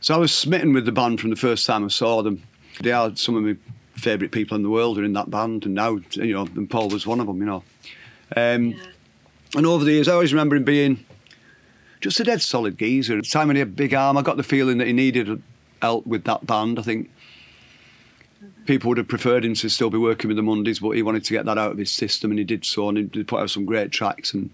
[0.00, 2.42] so I was smitten with the band from the first time I saw them.
[2.80, 3.56] They are some of my
[3.94, 6.88] favourite people in the world are in that band, and now you know, and Paul
[6.88, 7.38] was one of them.
[7.38, 7.64] You know,
[8.36, 8.74] um,
[9.56, 11.04] and over the years, I always remember him being
[12.00, 13.16] just a dead solid geezer.
[13.16, 14.92] At the time when he had a big arm, I got the feeling that he
[14.92, 15.42] needed
[15.80, 16.78] help with that band.
[16.78, 17.10] I think
[18.66, 21.24] people would have preferred him to still be working with the Mondays, but he wanted
[21.24, 22.88] to get that out of his system, and he did so.
[22.88, 24.32] And he put out some great tracks.
[24.32, 24.50] And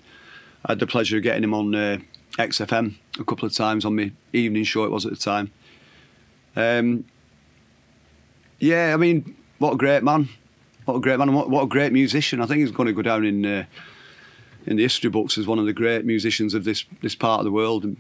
[0.64, 1.98] I had the pleasure of getting him on uh,
[2.38, 4.84] XFM a couple of times on my evening show.
[4.84, 5.50] It was at the time.
[6.56, 7.04] Um,
[8.58, 10.28] yeah, I mean, what a great man!
[10.84, 11.32] What a great man!
[11.32, 12.40] What, what a great musician!
[12.40, 13.64] I think he's going to go down in uh,
[14.66, 17.44] in the history books as one of the great musicians of this this part of
[17.44, 17.96] the world, and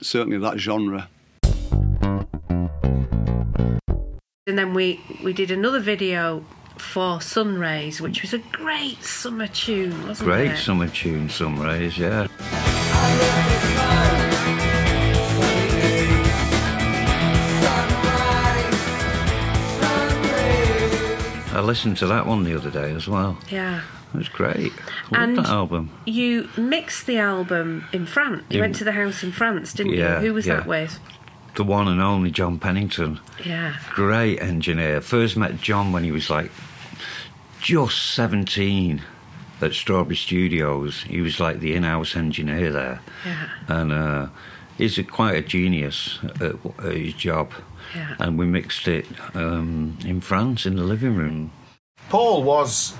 [0.00, 1.08] certainly that genre.
[4.52, 6.44] And then we we did another video
[6.76, 10.58] for Sunrays, which was a great summer tune, wasn't Great it?
[10.58, 12.28] summer tune, some rays, yeah.
[21.54, 23.36] I listened to that one the other day as well.
[23.50, 23.82] Yeah.
[24.14, 24.72] It was great.
[25.12, 25.90] I And- that album.
[26.06, 28.44] You mixed the album in France.
[28.48, 30.28] You In- went to the house in France, didn't Yeah, you?
[30.28, 30.56] Who was yeah.
[30.56, 30.98] that with?
[31.54, 33.20] The one and only John Pennington.
[33.44, 33.76] Yeah.
[33.90, 35.00] Great engineer.
[35.00, 36.50] First met John when he was like
[37.60, 39.02] just 17
[39.60, 41.02] at Strawberry Studios.
[41.02, 43.00] He was like the in house engineer there.
[43.24, 43.48] Yeah.
[43.68, 44.26] And uh,
[44.78, 47.52] he's a, quite a genius at, at his job.
[47.94, 48.16] Yeah.
[48.18, 51.52] And we mixed it um, in France in the living room.
[52.08, 52.94] Paul was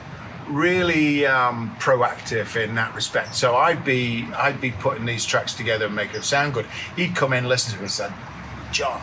[0.48, 3.34] really um, proactive in that respect.
[3.34, 6.66] So I'd be I'd be putting these tracks together and making them sound good.
[6.96, 8.12] He'd come in, listen to it, and said,
[8.72, 9.00] "John,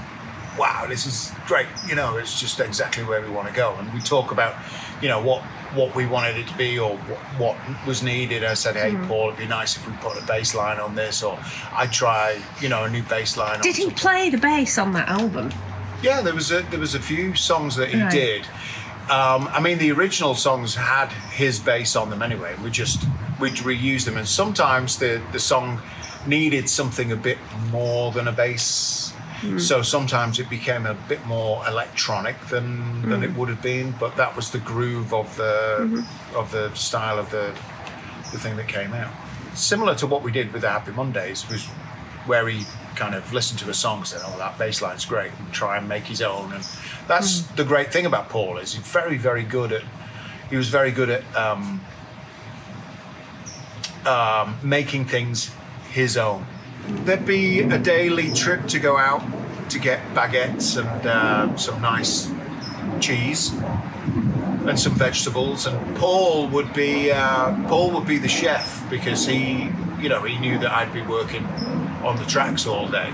[0.57, 1.67] wow, this is great.
[1.87, 4.55] You know, it's just exactly where we want to go." And we talk about,
[5.01, 5.41] you know, what
[5.75, 8.43] what we wanted it to be or what, what was needed.
[8.43, 9.07] I said, "Hey, Mhm.
[9.07, 11.37] Paul, it'd be nice if we put a bass line on this, or
[11.75, 14.79] I'd try, you know, a new bass line." on Did he something." play the bass
[14.79, 15.51] on that album?
[16.01, 18.09] Yeah, there was a there was a few songs that he Right.
[18.11, 18.47] did.
[19.11, 22.55] Um, I mean, the original songs had his bass on them anyway.
[22.63, 23.03] We just
[23.39, 25.81] we'd reuse them, and sometimes the the song
[26.25, 27.37] needed something a bit
[27.71, 29.13] more than a bass.
[29.41, 29.59] Mm.
[29.61, 33.23] So sometimes it became a bit more electronic than than Mm.
[33.23, 36.05] it would have been, but that was the groove of the Mhm.
[36.35, 37.51] of the style of the
[38.31, 39.11] the thing that came out.
[39.55, 41.65] Similar to what we did with the Happy Mondays was
[42.25, 45.31] where he kind of listened to a song, and said, "Oh, that bass line's great,"
[45.39, 46.51] and try and make his own.
[46.53, 46.63] And
[47.07, 49.83] that's the great thing about Paul is he's very, very good at.
[50.49, 51.81] He was very good at um,
[54.05, 55.51] um, making things
[55.91, 56.45] his own.
[56.87, 59.23] There'd be a daily trip to go out
[59.69, 62.31] to get baguettes and uh, some nice
[62.99, 65.65] cheese and some vegetables.
[65.65, 70.37] And Paul would be uh, Paul would be the chef because he, you know, he
[70.39, 71.45] knew that I'd be working
[72.03, 73.13] on the tracks all day.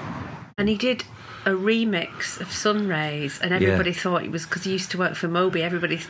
[0.58, 1.04] And he did
[1.46, 5.28] a remix of Sunrays, and everybody thought it was because he used to work for
[5.28, 5.62] Moby.
[5.62, 6.02] Everybody,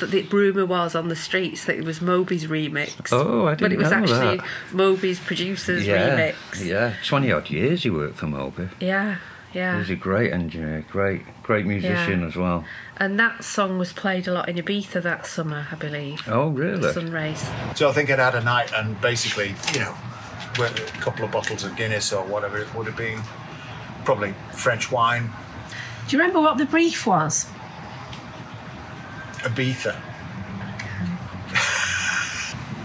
[0.00, 3.10] th- the rumour was on the streets that it was Moby's remix.
[3.12, 3.66] Oh, I But didn't know.
[3.68, 4.74] But it was know actually that.
[4.74, 6.64] Moby's producer's yeah, remix.
[6.64, 6.94] yeah.
[7.06, 8.68] 20 odd years he worked for Moby.
[8.80, 9.16] Yeah,
[9.52, 9.78] He yeah.
[9.78, 12.26] was a great engineer, great, great musician Yeah.
[12.26, 12.64] as well.
[12.98, 16.22] And that song was played a lot in Ibiza that summer, I believe.
[16.28, 16.92] Oh, really?
[16.92, 17.48] Sunrays.
[17.74, 19.94] So I think I'd had a night and basically, you know,
[20.58, 20.68] a
[21.00, 23.20] couple of bottles of Guinness or whatever it would have been,
[24.04, 25.30] probably French wine,
[26.08, 27.46] Do you remember what the brief was?
[29.38, 29.96] Ibiza.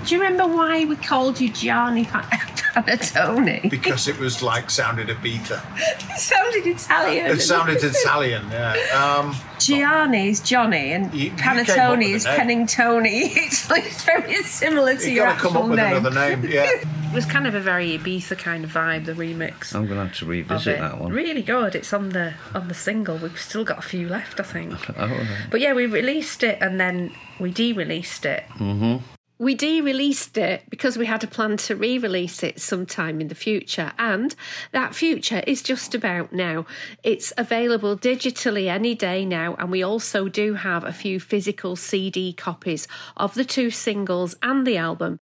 [0.05, 2.23] Do you remember why we called you Gianni Pan-
[2.77, 3.69] Panettone?
[3.69, 5.61] Because it was like sounded Ibiza.
[5.77, 7.25] it sounded Italian.
[7.25, 8.75] It sounded Italian, yeah.
[9.19, 13.31] Um, Gianni is Johnny and Panettone with is name.
[13.35, 15.97] It's, like, it's very similar to you your got to actual come up with name.
[15.97, 16.71] another name, yeah.
[17.09, 19.73] It was kind of a very Ibiza kind of vibe, the remix.
[19.73, 21.11] I'm going to have to revisit that one.
[21.11, 21.73] Really good.
[21.73, 23.17] It's on the on the single.
[23.17, 24.73] We've still got a few left, I think.
[24.97, 25.47] Oh, right.
[25.49, 28.43] But yeah, we released it and then we de-released it.
[28.55, 28.97] Mm-hmm.
[29.39, 33.27] We de released it because we had a plan to re release it sometime in
[33.27, 34.35] the future, and
[34.71, 36.65] that future is just about now.
[37.03, 42.33] It's available digitally any day now, and we also do have a few physical CD
[42.33, 45.19] copies of the two singles and the album.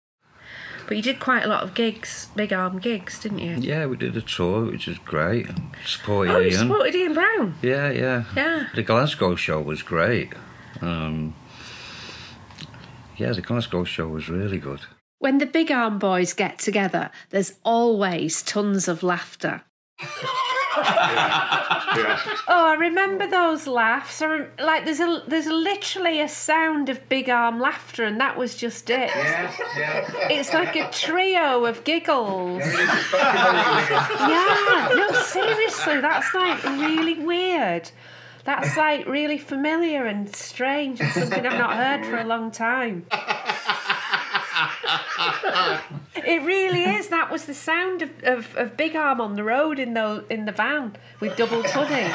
[0.92, 3.56] But you did quite a lot of gigs, big arm gigs, didn't you?
[3.56, 5.48] Yeah, we did a tour, which was great.
[5.86, 6.58] Supported Oh, you Ian.
[6.60, 7.56] supported Ian Brown.
[7.62, 8.26] Yeah, yeah.
[8.36, 8.68] Yeah.
[8.76, 10.34] The Glasgow show was great.
[10.82, 11.34] Um,
[13.16, 14.82] yeah, the Glasgow show was really good.
[15.20, 19.62] When the big arm boys get together, there's always tons of laughter.
[22.48, 24.22] Oh, I remember those laughs.
[24.22, 28.38] I rem- like there's a there's literally a sound of big arm laughter, and that
[28.38, 29.12] was just it.
[30.30, 32.64] It's like a trio of giggles.
[33.14, 37.92] yeah, no, seriously, that's like really weird.
[38.44, 43.06] That's like really familiar and strange, and something I've not heard for a long time.
[46.16, 47.08] It really is.
[47.10, 50.46] That was the sound of, of, of Big Arm on the road in the in
[50.46, 52.12] the van with double pudding.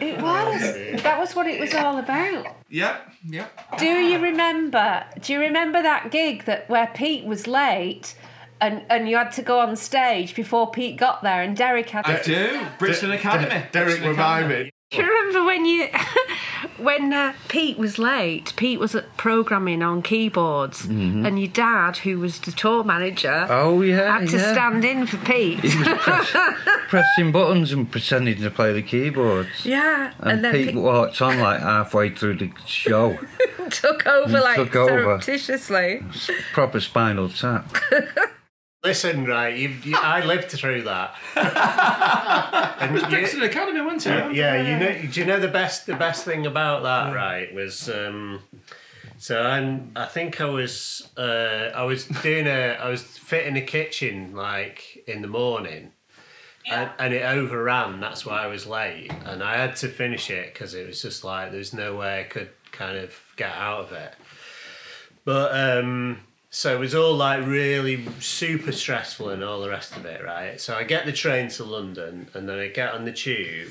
[0.00, 1.02] It was.
[1.02, 2.46] That was what it was all about.
[2.68, 3.46] Yeah, yeah.
[3.78, 5.04] Do you remember?
[5.20, 8.14] Do you remember that gig that where Pete was late?
[8.58, 12.06] And, and you had to go on stage before Pete got there, and Derek had.
[12.06, 12.66] I do.
[12.78, 13.50] Brixton Academy.
[13.70, 14.64] Derek, Brixton remind Academy.
[14.64, 14.70] me.
[14.92, 15.88] Do you remember when you
[16.78, 21.26] when uh, Pete was late, Pete was at programming on keyboards, Mhm.
[21.26, 24.52] and your dad, who was the tour manager, Oh, yeah, had to yeah.
[24.52, 25.58] stand in for Pete.
[25.58, 26.36] He was press-
[26.88, 29.48] pressing buttons and pretending to play the keyboards.
[29.66, 33.18] yeah, And, and, then Pete Pete walked on like halfway through the show.
[33.70, 34.88] took over like took over.
[35.02, 36.02] surreptitiously.
[36.52, 37.74] Proper spinal tap.
[38.86, 41.14] Listen, right, you've, you, I lived through that.
[42.82, 44.34] It was you- Brixton Academy, wasn't it?
[44.36, 45.10] Yeah, you know.
[45.12, 45.86] Do you know the best?
[45.86, 48.40] The best thing about that, right, was um,
[49.18, 49.90] so I'm.
[49.96, 51.08] I think I was.
[51.16, 52.74] Uh, I was doing a.
[52.80, 55.92] I was fitting a kitchen like in the morning.
[56.68, 58.00] And, and it overran.
[58.00, 61.22] That's why I was late, and I had to finish it because it was just
[61.24, 64.14] like there's no way I could kind of get out of it.
[65.24, 66.18] But um,
[66.56, 70.58] so it was all like really super stressful and all the rest of it, right?
[70.58, 73.68] So I get the train to London and then I get on the tube.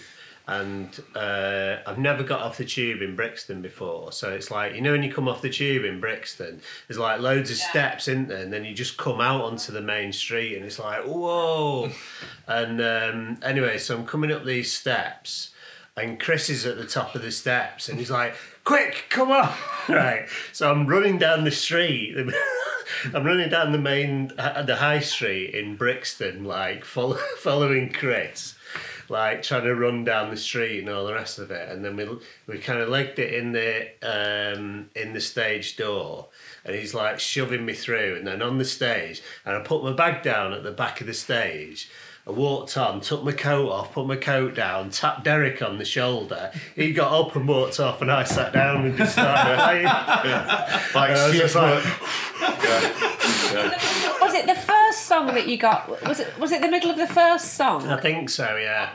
[0.47, 4.11] And uh, I've never got off the tube in Brixton before.
[4.11, 7.21] So it's like, you know, when you come off the tube in Brixton, there's like
[7.21, 10.55] loads of steps in there, and then you just come out onto the main street,
[10.55, 11.89] and it's like, whoa.
[12.47, 15.49] and um, anyway, so I'm coming up these steps,
[15.97, 19.51] and Chris is at the top of the steps, and he's like, quick, come on.
[19.89, 20.27] right.
[20.53, 22.15] So I'm running down the street.
[23.13, 28.55] I'm running down the main, uh, the high street in Brixton, like follow, following Chris,
[29.09, 31.69] like trying to run down the street and all the rest of it.
[31.69, 32.07] And then we
[32.47, 36.27] we kind of legged it in the um, in the stage door,
[36.63, 38.15] and he's like shoving me through.
[38.17, 41.07] And then on the stage, and I put my bag down at the back of
[41.07, 41.89] the stage.
[42.27, 45.85] I walked on, took my coat off, put my coat down, tapped Derek on the
[45.85, 46.51] shoulder.
[46.75, 49.83] He got up and walked off, and I sat down and just started playing.
[49.85, 51.63] Like And I was just shit,
[54.21, 55.87] Was it the first song that you got?
[56.07, 57.87] Was it was it the middle of the first song?
[57.87, 58.89] I think so, yeah.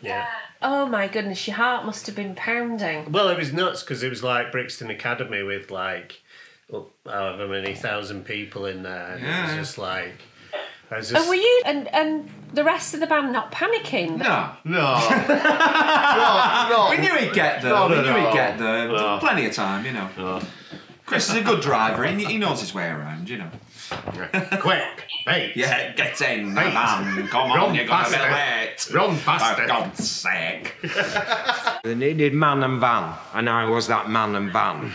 [0.00, 0.26] Yeah.
[0.62, 3.12] Oh my goodness, your heart must have been pounding.
[3.12, 6.22] Well, it was nuts because it was like Brixton Academy with like
[6.72, 9.16] oh, however many thousand people in there.
[9.16, 10.14] And It was just like.
[10.90, 14.18] I was And were you and and the rest of the band not panicking?
[14.18, 14.50] No.
[14.64, 14.98] No.
[16.68, 17.72] no we knew he'd get there.
[17.72, 18.26] No, we no, knew no.
[18.26, 18.88] he'd get there.
[18.88, 19.18] No.
[19.18, 20.40] Plenty of time, you know.
[21.06, 22.06] Chris is a good driver.
[22.06, 23.50] He, he knows his way around, you know.
[24.60, 25.52] Quick, mate.
[25.56, 26.72] Yeah, get in, Mate.
[26.72, 27.28] man.
[27.28, 28.88] Come on, Run you're going to be late.
[28.92, 29.62] Run faster.
[29.62, 30.76] For God's sake.
[31.84, 34.92] They needed man and van, and I was that man and van.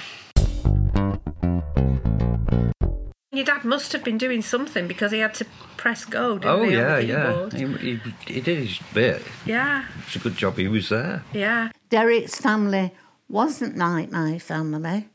[3.38, 5.46] Your dad must have been doing something because he had to
[5.78, 6.76] press go, didn't Oh he?
[6.76, 7.78] yeah, on the yeah.
[7.78, 9.22] He, he, he did his bit.
[9.46, 11.24] yeah, It's a good job he was there.
[11.34, 11.70] yeah.
[11.90, 12.92] Derek's family
[13.30, 15.08] wasn't like my family,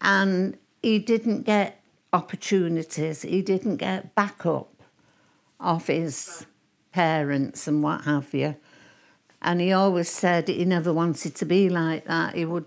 [0.00, 1.80] and he didn't get
[2.12, 4.70] opportunities, he didn't get backup
[5.60, 6.46] off his
[6.92, 8.56] parents and what have you.
[9.42, 12.34] And he always said he never wanted to be like that.
[12.34, 12.64] He would,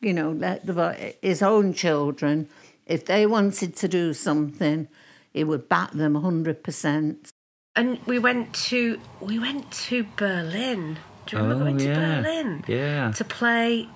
[0.00, 2.48] you know, let the, his own children,
[2.86, 4.88] if they wanted to do something,
[5.32, 7.28] he would back them 100%.
[7.74, 10.96] And we went to we went to Berlin.
[11.26, 12.22] Do you remember Oh, going to yeah.
[12.22, 13.12] Berlin Yeah.
[13.12, 13.88] to play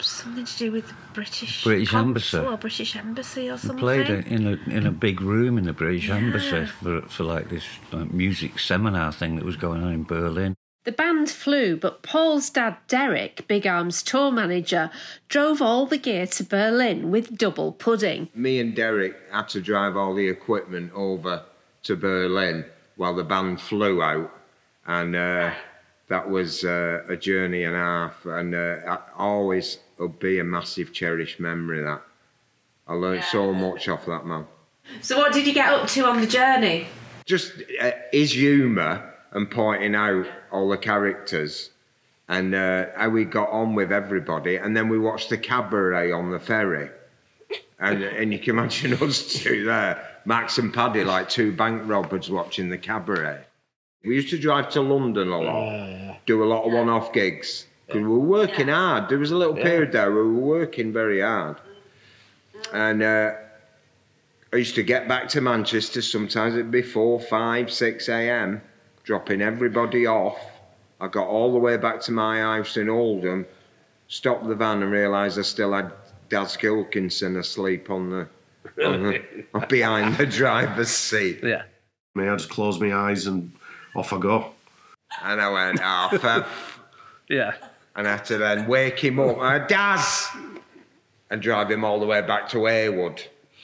[0.00, 2.38] something to do with the British British Embassy.
[2.38, 3.78] or British Embassy or We something?
[3.78, 7.50] played it in a in a big room in the British Embassy for for like
[7.50, 10.54] this like, music seminar thing that was going on in Berlin.
[10.88, 14.90] The band flew, but Paul's dad, Derek, Big Arm's tour manager,
[15.28, 18.30] drove all the gear to Berlin with double pudding.
[18.34, 21.44] Me and Derek had to drive all the equipment over
[21.82, 22.64] to Berlin
[22.96, 24.34] while the band flew out,
[24.86, 25.50] and uh,
[26.08, 28.24] that was uh, a journey and a half.
[28.24, 31.82] And uh, I always will be a massive cherished memory.
[31.82, 32.00] That
[32.86, 34.46] I learned so much off that man.
[35.02, 36.86] So, what did you get up to on the journey?
[37.26, 41.70] Just uh, his humour and pointing out all the characters
[42.28, 44.56] and uh, how we got on with everybody.
[44.56, 46.90] And then we watched the cabaret on the ferry.
[47.80, 52.30] And, and you can imagine us two there, Max and Paddy, like two bank robbers
[52.30, 53.44] watching the cabaret.
[54.04, 57.66] We used to drive to London a lot, do a lot of one off gigs.
[57.88, 59.08] 'Cause we were working hard.
[59.08, 59.64] There was a little Yeah.
[59.64, 61.56] period there where we were working very hard.
[62.72, 63.32] And uh,
[64.52, 66.02] I used to get back to Manchester.
[66.02, 68.60] Sometimes it'd be four, five, six a.m.
[69.08, 70.38] Dropping everybody off.
[71.00, 73.46] I got all the way back to my house in Oldham,
[74.06, 75.92] stopped the van, and realised I still had
[76.28, 78.28] Daz Gilkinson asleep on the,
[78.86, 81.40] on the behind the driver's seat.
[81.42, 81.62] Yeah.
[82.14, 83.50] Me, I just close my eyes and
[83.96, 84.50] off I go.
[85.22, 86.46] And I went, oh,
[87.30, 87.52] Yeah.
[87.96, 90.28] and I had to then wake him up, uh, Daz,
[91.30, 93.22] and drive him all the way back to Heywood.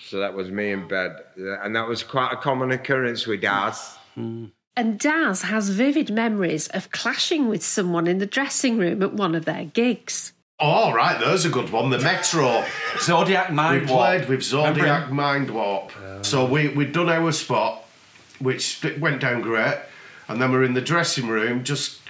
[0.09, 3.99] So that was me in bed, and that was quite a common occurrence with Daz.
[4.77, 9.35] And Daz has vivid memories of clashing with someone in the dressing room at one
[9.35, 10.33] of their gigs.
[10.59, 11.91] Oh, right, there's a good one.
[11.91, 12.65] The Metro.
[12.99, 13.99] Zodiac Mind We Warp.
[14.07, 15.11] played with Zodiac?
[15.11, 15.93] Mind Warp.
[16.23, 17.85] So we, we'd done our spot,
[18.39, 19.79] which went down great.
[20.29, 22.01] And then we're in the dressing room just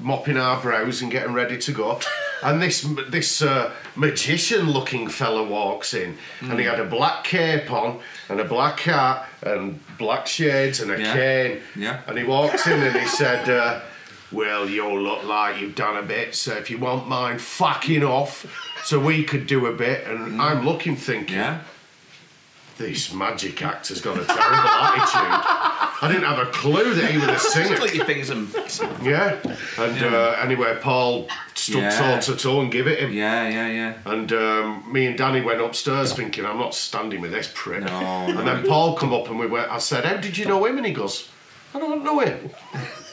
[0.00, 2.00] mopping our brows and getting ready to go.
[2.42, 7.70] And this this uh, magician looking fella walks in and he had a black cape
[7.70, 11.12] on and a black hat and black shades and a Yeah.
[11.14, 11.60] cane.
[11.76, 12.00] Yeah.
[12.06, 13.80] And he walked in and he said, uh,
[14.30, 18.46] Well, you look like you've done a bit, so if you won't mind fucking off,
[18.82, 20.06] so we could do a bit.
[20.06, 21.36] And I'm looking thinking,
[22.78, 25.92] This magic actor's got a terrible attitude.
[26.04, 27.76] I didn't have a clue that he was a singer.
[27.76, 28.48] Click your fingers and.
[29.04, 29.38] Yeah.
[29.78, 31.90] And Uh, anyway, Paul stood Yeah.
[32.18, 33.12] toe to toe and give it him.
[33.12, 33.94] Yeah, yeah, yeah.
[34.04, 37.84] And um, me and Danny went upstairs thinking, I'm not standing with this prick.
[37.84, 40.64] No, and then Paul come up and we went, I said, How did you know
[40.64, 40.76] him?
[40.78, 41.28] And he goes,
[41.74, 42.50] I don't know him.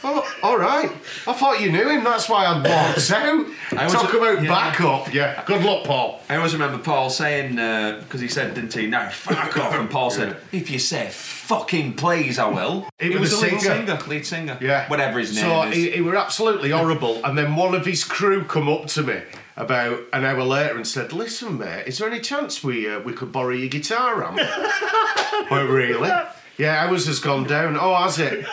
[0.01, 0.89] Oh, all right.
[1.27, 2.03] I thought you knew him.
[2.05, 3.45] That's why I walked out.
[3.77, 4.47] I was Talk about yeah.
[4.49, 5.13] back up.
[5.13, 5.43] Yeah.
[5.45, 6.21] Good luck, Paul.
[6.29, 7.55] I always remember Paul saying,
[8.01, 9.73] because he said, didn't he, no, fuck off.
[9.73, 12.87] And Paul said, if you say fucking please, I will.
[12.99, 13.75] He was the a lead singer.
[13.87, 13.99] singer.
[14.07, 14.57] Lead singer.
[14.61, 14.87] Yeah.
[14.87, 15.75] Whatever his name So is.
[15.75, 17.23] he, he were absolutely horrible.
[17.25, 19.21] And then one of his crew come up to me
[19.57, 23.11] about an hour later and said, "Listen, mate, is there any chance we uh, we
[23.11, 24.37] could borrow your guitar amp?"
[25.51, 26.09] oh, really?
[26.57, 27.75] Yeah, ours has gone down.
[27.77, 28.45] Oh, has it?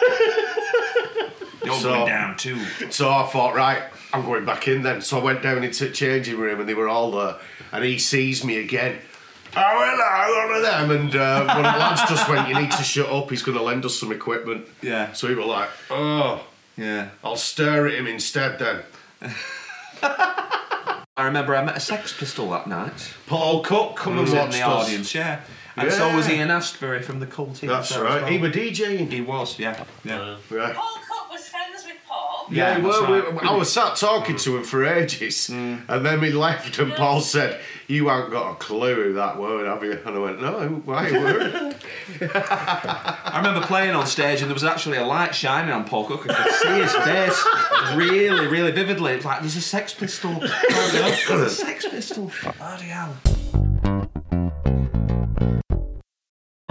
[1.66, 2.58] You're going down too.
[2.90, 5.00] So I thought, right, I'm going back in then.
[5.02, 7.36] So I went down into the changing room and they were all there.
[7.72, 8.98] And he sees me again.
[9.58, 10.90] Oh, hello, one of them.
[11.04, 13.30] And uh, one of the lads just went, You need to shut up.
[13.30, 14.66] He's going to lend us some equipment.
[14.82, 15.12] Yeah.
[15.12, 16.44] So he was like, Oh,
[16.76, 17.08] yeah.
[17.24, 18.82] I'll stare at him instead then.
[20.02, 23.14] I remember I met a Sex Pistol that night.
[23.26, 24.86] Paul Cook come He and was in the us.
[24.86, 25.40] audience, yeah.
[25.76, 27.60] And so was Ian Astbury from the Cult.
[27.60, 28.22] That's right.
[28.22, 28.26] well.
[28.30, 29.10] He were DJing.
[29.12, 29.84] He was, yeah.
[30.04, 30.36] Yeah.
[30.50, 30.74] Right.
[30.74, 31.05] Paul Cook was friends
[32.48, 33.42] with Yeah, Yeah, well, that's right.
[33.42, 35.82] we, I was sat talking to him for ages, mm.
[35.88, 39.64] and then we left, and Paul said, "You haven't got a clue who that were,
[39.66, 41.74] have you?" And I went, "No, why were?"
[42.20, 46.26] I remember playing on stage and there was actually a light shining on Paul Cook.
[46.28, 49.12] I could see his face really, really vividly.
[49.12, 50.40] It's like, there's a Sex Pistol.
[50.68, 52.30] There's a Sex Pistol.
[52.58, 53.16] Bloody hell.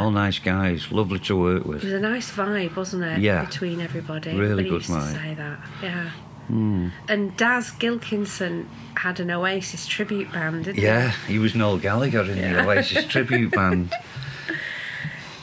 [0.06, 1.84] All nice guys, lovely to work with.
[1.84, 3.18] It was a nice vibe, wasn't it?
[3.22, 3.46] Yeah.
[3.46, 4.36] Between everybody.
[4.38, 5.14] Really good used to vibe.
[5.14, 5.60] say that.
[5.82, 6.10] Yeah.
[6.46, 6.90] Hmm.
[7.10, 10.84] And Daz Gilkinson had an Oasis tribute band, didn't he?
[10.84, 13.92] Yeah, he was Noel Gallagher in the Oasis tribute band.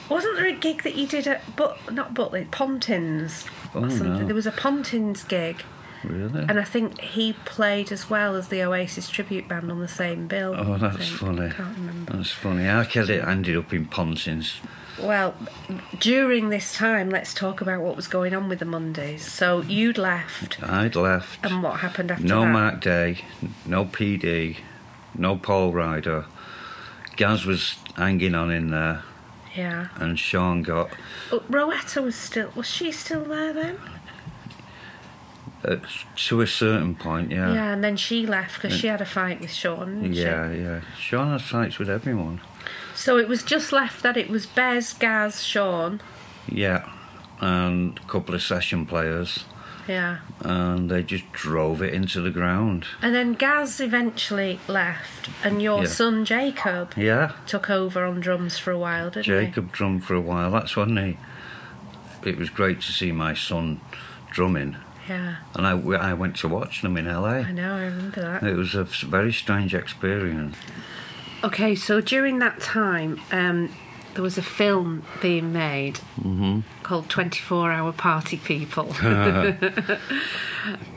[0.09, 3.45] Wasn't there a gig that you did at but not Butlins, Pontins
[3.75, 4.13] Oh, or something?
[4.21, 4.27] no.
[4.27, 5.65] There was a Pontins gig.
[6.05, 6.45] Really?
[6.49, 10.27] And I think he played as well as the Oasis tribute band on the same
[10.27, 10.55] bill.
[10.57, 11.51] Oh, that's funny.
[11.51, 12.13] Can't remember.
[12.17, 12.69] That's funny.
[12.69, 14.57] I guess it ended up in Pontins.
[15.01, 15.35] Well,
[16.01, 19.25] during this time, let's talk about what was going on with the Mondays.
[19.31, 21.45] So you'd left, I'd left.
[21.45, 22.47] and what happened after No that?
[22.47, 23.25] No Mark Day,
[23.65, 24.59] no PD,
[25.17, 26.27] no Paul Ryder.
[27.17, 29.03] Gaz was hanging on in there,
[29.57, 29.89] Yeah.
[29.97, 30.91] and Sean got
[31.31, 32.51] But Rowetta was still.
[32.55, 33.79] Was she still there then?
[35.65, 35.77] Uh,
[36.17, 37.53] to a certain point, yeah.
[37.53, 40.13] Yeah, and then she left because she had a fight with Sean.
[40.13, 40.81] Yeah, yeah.
[40.99, 42.41] Sean has fights with everyone.
[42.95, 46.01] So it was just left that it was Bez, Gaz, Sean.
[46.49, 46.89] Yeah,
[47.41, 49.45] and a couple of session players,
[49.89, 50.19] Yeah.
[50.41, 52.87] and they just drove it into the ground.
[53.01, 55.89] And then Gaz eventually left, and your Yeah.
[55.89, 59.31] son Jacob Yeah, took over on drums for a while, didn't he?
[59.47, 60.51] Jacob drummed for a while.
[60.51, 61.19] That's when he.
[62.25, 63.81] It was great to see my son
[64.31, 64.77] drumming,
[65.09, 67.29] Yeah, and I, I went to watch them in LA.
[67.29, 67.75] I know.
[67.75, 68.43] I remember that.
[68.43, 70.57] It was a very strange experience.
[71.45, 73.75] Okay, so during that time, um,
[74.15, 78.95] there was a film being made hmm called 24 Hour Party People.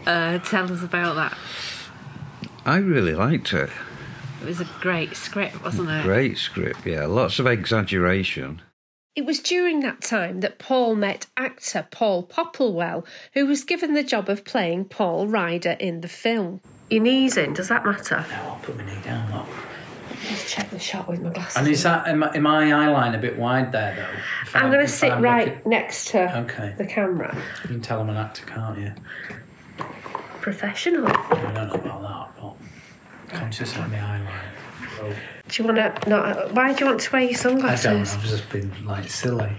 [0.06, 1.38] uh, tell us about that.
[2.66, 3.70] I really liked it.
[4.42, 6.04] It was a great script, wasn't it?
[6.04, 7.06] Great script, yeah.
[7.06, 8.62] Lots of exaggeration.
[9.16, 14.04] It was during that time that Paul met actor Paul Popplewell, who was given the
[14.04, 16.60] job of playing Paul Ryder in the film.
[16.90, 18.26] Your knees in, does that matter?
[18.30, 19.48] No, I'll put my knee down, look.
[20.30, 21.56] Let's check the shot with my glasses.
[21.56, 24.60] And is that am, I- am my eye line a bit wide there though?
[24.60, 26.74] I'm going to sit I'm right looking- next to Okay.
[26.78, 27.36] the camera.
[27.64, 28.92] You can tell I'm an actor, can't you?
[30.42, 31.08] Professional.
[31.08, 32.02] I don't know about
[32.36, 34.30] that, but conscious of my eye line.
[35.02, 35.14] Oh.
[35.50, 36.10] Do you want to?
[36.10, 37.86] Not, why do you want to wear your sunglasses?
[37.86, 38.02] I don't.
[38.08, 39.52] I've just been like silly.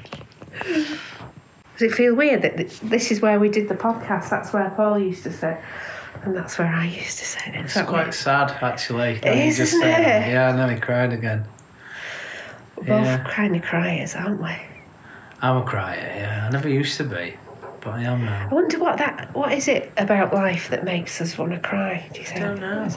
[0.64, 4.30] Does it feel weird that this is where we did the podcast?
[4.30, 5.58] That's where Paul used to sit,
[6.22, 7.54] and that's where I used to sit.
[7.54, 9.20] It's quite sad, actually.
[9.22, 10.28] It is, isn't it?
[10.32, 11.44] Yeah, I know he cried again.
[12.76, 13.24] We're both Yeah.
[13.30, 14.56] kind of criers, aren't we?
[15.42, 16.46] I'm a crier, yeah.
[16.48, 17.34] I never used to be,
[17.82, 18.48] but I am now.
[18.50, 22.08] I wonder what that what is it about life that makes us want to cry?
[22.12, 22.40] Do you think?
[22.40, 22.88] don't know.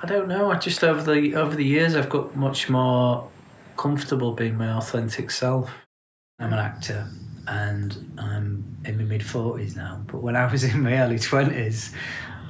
[0.00, 0.50] I don't know.
[0.50, 3.28] I just over the over the years I've got much more
[3.76, 5.70] comfortable being my authentic self.
[6.38, 7.08] I'm an actor
[7.48, 10.02] and I'm in my mid forties now.
[10.06, 11.92] But when I was in my early twenties,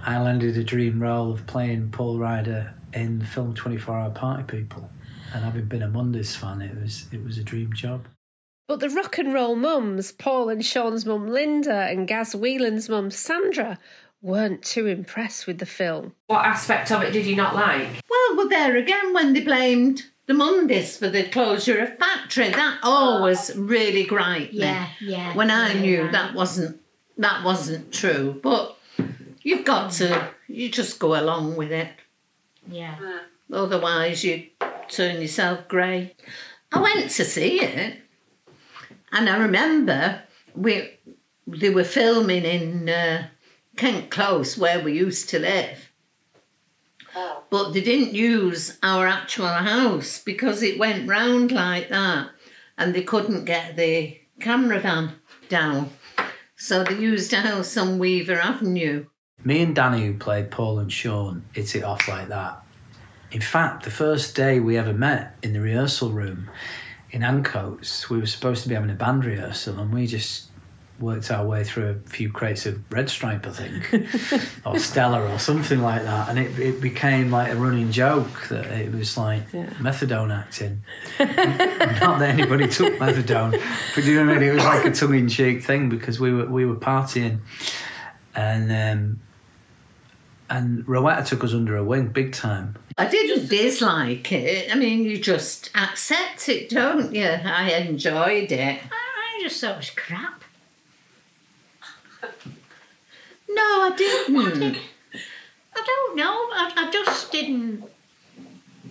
[0.05, 4.11] I landed a dream role of playing Paul Ryder in the film Twenty Four Hour
[4.11, 4.90] Party People.
[5.32, 8.07] And having been a Mondays fan, it was it was a dream job.
[8.66, 13.11] But the rock and roll mums, Paul and Sean's mum Linda and Gaz Whelan's mum
[13.11, 13.78] Sandra,
[14.21, 16.14] weren't too impressed with the film.
[16.27, 17.89] What aspect of it did you not like?
[18.09, 22.79] Well, well, there again, when they blamed the Mondays for the closure of factory, that
[22.83, 24.59] always really griped me.
[24.61, 26.12] Yeah, yeah, When I yeah, knew right.
[26.12, 26.81] that wasn't
[27.16, 28.77] that wasn't true, but
[29.43, 31.89] you've got to you just go along with it.
[32.71, 32.97] Yeah.
[33.53, 34.47] Otherwise, you
[34.89, 36.14] turn yourself grey.
[36.73, 37.97] I went to see it,
[39.12, 40.23] and I remember
[40.55, 40.91] we
[41.47, 43.29] they were filming in uh,
[43.79, 45.93] Kent Close where we used to live,
[47.14, 47.45] oh.
[47.49, 52.31] but they didn't use our actual house because it went round like that,
[52.76, 55.12] and they couldn't get the camera van
[55.49, 55.91] down,
[56.57, 59.07] so they used a house on Weaver Avenue.
[59.45, 62.61] Me and Danny, who played Paul and Sean, hit it off like that.
[63.31, 66.51] In fact, the first day we ever met in the rehearsal room
[67.12, 70.49] in Ancoats, we were supposed to be having a band rehearsal, and we just
[71.01, 75.38] worked our way through a few crates of Red Stripe, I think, or Stella or
[75.38, 79.51] something like that, and it, it became like a running joke that it was like
[79.51, 80.82] methadone acting.
[81.18, 83.61] Not that anybody took methadone,
[83.94, 84.49] but you know what I mean.
[84.51, 87.40] It was like a tongue-in-cheek thing because we were we were partying,
[88.34, 89.20] and um,
[90.51, 92.76] and Rowetta took us under her wing big time.
[92.96, 94.74] I didn't dislike it.
[94.74, 97.26] I mean, you just accept it, don't you?
[97.26, 98.80] I enjoyed it.
[98.90, 100.38] I just thought it was crap.
[103.59, 104.76] No, I didn't.
[105.74, 106.32] I don't know.
[106.52, 107.82] I, I just didn't.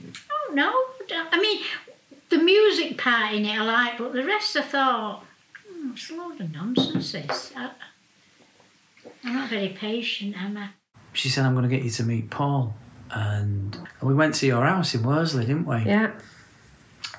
[0.06, 0.74] I don't know.
[1.32, 1.62] I mean,
[2.30, 5.26] the music part in it I like, but the rest I thought,
[5.66, 7.14] hmm, it's a load of nonsense.
[7.14, 7.54] This.
[7.56, 7.72] I,
[9.24, 10.70] I'm not very patient, am I?
[11.14, 12.76] She said, "I'm going to get you to meet Paul,"
[13.10, 15.78] and, and we went to your house in Worsley, didn't we?
[15.86, 16.12] Yeah,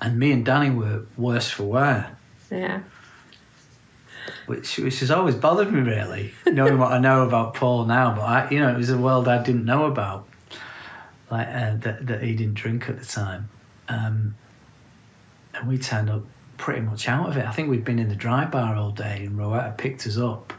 [0.03, 2.17] And me and Danny were worse for wear,
[2.51, 2.81] yeah.
[4.49, 8.15] Which which has always bothered me really, knowing what I know about Paul now.
[8.15, 10.27] But I, you know, it was a world I didn't know about,
[11.31, 13.51] like uh, that that he didn't drink at the time,
[13.89, 14.35] um,
[15.55, 16.23] and we turned up
[16.57, 17.47] pretty much out of it.
[17.47, 20.53] I think we'd been in the dry bar all day, and Rowetta picked us up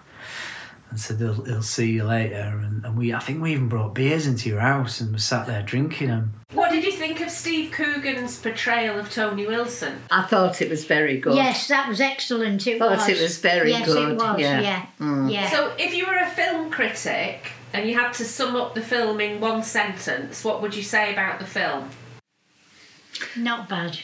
[0.89, 2.61] and said he'll, he'll see you later.
[2.63, 5.45] And, and we, I think we even brought beers into your house and we sat
[5.47, 6.33] there drinking them.
[6.53, 9.99] What did you think of Steve Coogan's portrayal of Tony Wilson?
[10.09, 11.35] I thought it was very good.
[11.35, 12.65] Yes, that was excellent.
[12.65, 13.07] It Thought was.
[13.07, 14.39] it was very yes, good, it was.
[14.39, 14.61] yeah.
[14.61, 15.31] Yeah, Mm.
[15.31, 15.49] yeah.
[15.51, 19.21] So, if you were a film critic and you had to sum up the film
[19.21, 21.89] in one sentence, what would you say about the film?
[23.37, 23.99] Not bad.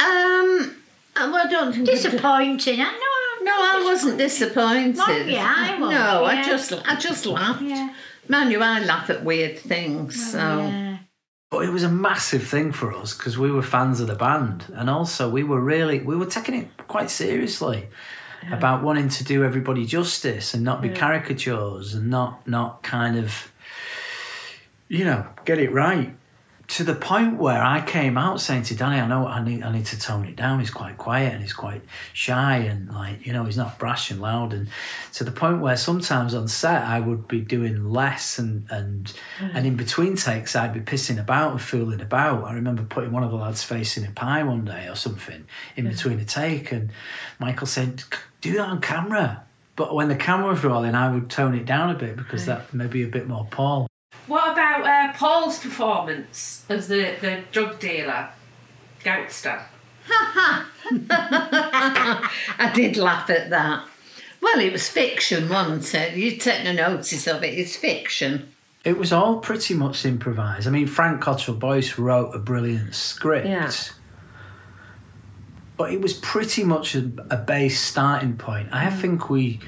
[0.00, 0.76] Um,
[1.16, 2.80] well, I don't think disappointing.
[2.80, 3.23] I know.
[3.44, 4.96] No, I wasn't disappointed.
[4.98, 7.62] Oh, yeah, I was, No, I just, I just laughed.
[8.28, 10.34] Man, you, I laugh at weird things.
[10.34, 10.98] Oh, so.
[11.50, 14.64] But it was a massive thing for us because we were fans of the band,
[14.74, 17.88] and also we were really we were taking it quite seriously
[18.50, 20.96] about wanting to do everybody justice and not be Yeah.
[20.96, 23.52] caricatures and not not kind of
[24.88, 26.14] you know get it right
[26.66, 29.70] to the point where I came out saying to Danny, I know I need I
[29.70, 30.60] need to tone it down.
[30.60, 34.20] He's quite quiet and he's quite shy and like you know he's not brash and
[34.20, 34.68] loud and
[35.14, 39.50] to the point where sometimes on set I would be doing less and and mm.
[39.54, 42.44] and in between takes I'd be pissing about and fooling about.
[42.44, 45.44] I remember putting one of the lads face in a pie one day or something
[45.76, 45.90] in Yeah.
[45.90, 46.90] between a take and
[47.38, 48.04] Michael said,
[48.40, 49.42] "Do that on camera."
[49.76, 52.72] But when the camera was rolling, I would tone it down a bit because that
[52.72, 53.88] may be a bit more Paul.
[54.26, 58.30] What about uh, Paul's performance as the, the drug dealer,
[59.02, 59.60] gangster?
[60.08, 60.66] I
[62.74, 63.86] did laugh at that.
[64.40, 66.16] Well, it was fiction, wasn't it?
[66.16, 67.58] You take no notice of it.
[67.58, 68.52] It's fiction.
[68.84, 70.66] It was all pretty much improvised.
[70.66, 73.46] I mean, Frank Cottrell Boyce wrote a brilliant script.
[73.46, 73.72] Yeah.
[75.78, 78.68] But it was pretty much a, a base starting point.
[78.70, 79.60] I think we,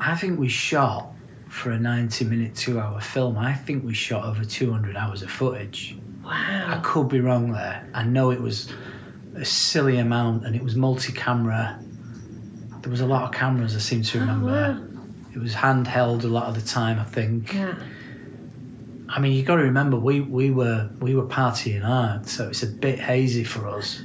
[0.00, 1.13] I think we shot
[1.54, 3.38] for a ninety-minute, two-hour film.
[3.38, 5.96] I think we shot over two hundred hours of footage.
[6.24, 6.32] Wow.
[6.32, 7.88] I could be wrong there.
[7.94, 8.72] I know it was
[9.36, 11.78] a silly amount, and it was multi-camera.
[12.80, 13.76] There was a lot of cameras.
[13.76, 14.88] I seem to oh, remember.
[15.32, 16.98] It was handheld a lot of the time.
[16.98, 17.54] I think.
[17.54, 17.74] Yeah.
[19.08, 22.64] I mean, you've got to remember we we were we were partying hard, so it's
[22.64, 24.02] a bit hazy for us.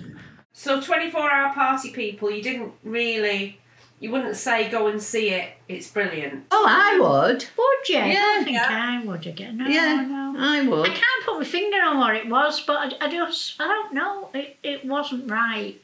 [0.54, 3.60] So, 24 hour party people, you didn't really
[4.00, 5.50] You wouldn't say go and see it.
[5.68, 6.45] It's brilliant.
[6.52, 7.45] Oh, I would.
[7.58, 7.97] Would you?
[8.00, 8.14] I Yeah.
[8.14, 9.58] don't think I would again.
[9.58, 10.36] No, Yeah, no.
[10.38, 10.86] I would.
[10.89, 13.93] I can't put my finger on what it was, but I, I just, I don't
[13.93, 14.30] know.
[14.34, 15.82] It, it wasn't right.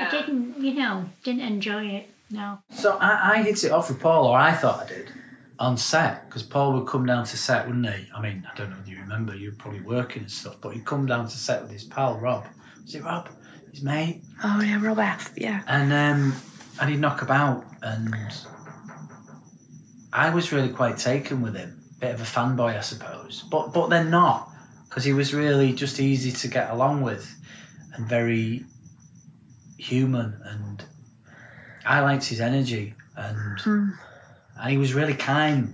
[0.00, 2.08] I didn't, you know, didn't enjoy it.
[2.30, 2.58] No.
[2.70, 5.10] So I, I hit it off with Paul, or I thought I did,
[5.58, 8.06] on set, because Paul would come down to set, wouldn't he?
[8.14, 10.70] I mean, I don't know if you remember, you were probably working and stuff, but
[10.74, 12.46] he'd come down to set with his pal Rob.
[12.84, 13.28] Was it Rob?
[13.78, 14.22] His mate?
[14.42, 15.32] Oh yeah, Rob F.
[15.36, 15.62] Yeah.
[15.68, 16.34] And um,
[16.80, 18.12] and he'd knock about, and
[20.12, 21.80] I was really quite taken with him.
[22.00, 24.50] Bit of a fanboy, I suppose, but but then not,
[24.88, 27.36] because he was really just easy to get along with,
[27.94, 28.64] and very
[29.76, 30.84] human, and
[31.86, 33.90] I liked his energy, and Hmm.
[34.60, 35.72] and he was really kind.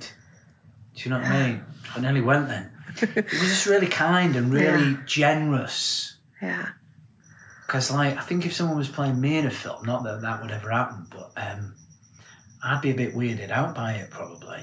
[0.94, 1.64] Do you know what I mean?
[1.96, 2.70] I nearly went then.
[3.00, 3.06] he
[3.38, 4.96] was just really kind and really Yeah.
[5.06, 6.16] generous.
[6.42, 6.68] Yeah.
[7.66, 10.42] Because, like, I think if someone was playing me in a film, not that that
[10.42, 11.74] would ever happen, but um,
[12.62, 14.58] I'd be a bit weirded out by it probably.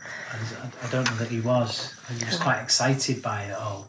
[0.00, 1.94] I, I don't know that he was.
[2.18, 3.88] He was quite excited by it all.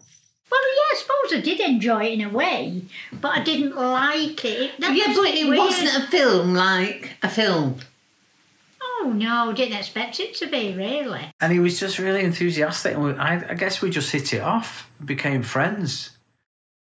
[0.52, 4.46] Well, yeah, I suppose I did enjoy it in a way, but I didn't like
[4.46, 4.80] it.
[4.80, 5.58] That yeah, but it weird.
[5.58, 7.78] wasn't a film like a film.
[8.82, 11.32] Oh no, didn't expect it to be really.
[11.42, 12.94] And he was just really enthusiastic.
[12.94, 16.12] And we, I, I guess we just hit it off, became friends.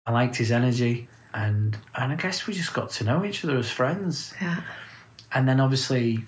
[0.05, 3.57] I liked his energy, and and I guess we just got to know each other
[3.57, 4.33] as friends.
[4.41, 4.61] Yeah.
[5.31, 6.25] And then obviously,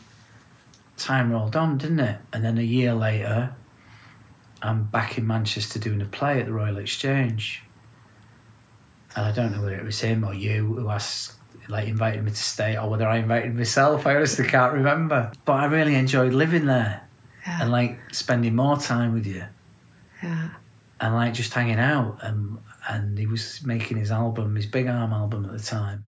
[0.98, 2.20] time rolled on, didn't it?
[2.34, 3.54] And then a year later,
[4.62, 7.62] I'm back in Manchester doing a play at the Royal Exchange.
[9.16, 11.34] And I don't know whether it was him or you who asked,
[11.70, 14.06] like, invited me to stay, or whether I invited myself.
[14.06, 15.32] I honestly can't remember.
[15.46, 17.02] But I really enjoyed living there,
[17.46, 19.44] and like spending more time with you,
[20.24, 20.50] Yeah.
[21.00, 22.18] and like just hanging out.
[22.24, 22.58] And
[22.90, 26.06] and he was making his album, his Big Arm album at the time.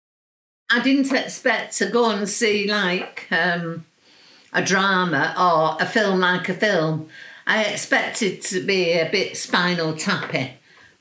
[0.71, 3.87] I didn't expect to go and see like um,
[4.53, 7.09] a drama or a film like a film.
[7.47, 10.55] I expected to be a bit spinal tappy,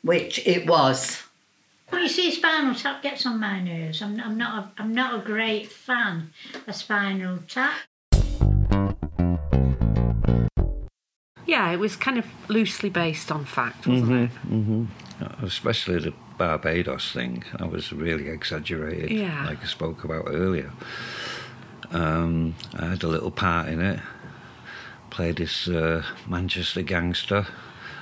[0.04, 1.24] which it was.
[1.92, 4.02] Well, you see, Spinal Tap gets on my nerves.
[4.02, 4.64] I'm, I'm not.
[4.64, 6.32] A, I'm not a great fan
[6.68, 7.76] of Spinal Tap.
[11.46, 14.86] Yeah, it was kind of loosely based on fact, wasn't hmm hmm
[15.42, 19.46] Especially the Barbados thing, that was really exaggerated, Yeah.
[19.46, 20.72] like I spoke about earlier.
[21.92, 24.00] Um, I had a little part in it.
[25.10, 27.48] Played this uh, Manchester gangster.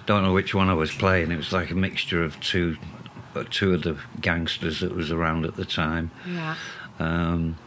[0.06, 1.32] Don't know which one I was playing.
[1.32, 2.78] It was like a mixture of two,
[3.36, 6.10] uh, two of the gangsters that was around at the time.
[6.28, 6.56] Yeah.
[7.00, 7.58] Um,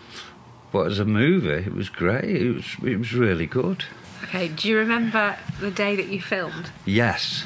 [0.73, 2.25] but as a movie, it was great.
[2.25, 3.85] It was, it was really good.
[4.25, 6.71] Okay, do you remember the day that you filmed?
[6.85, 7.45] Yes.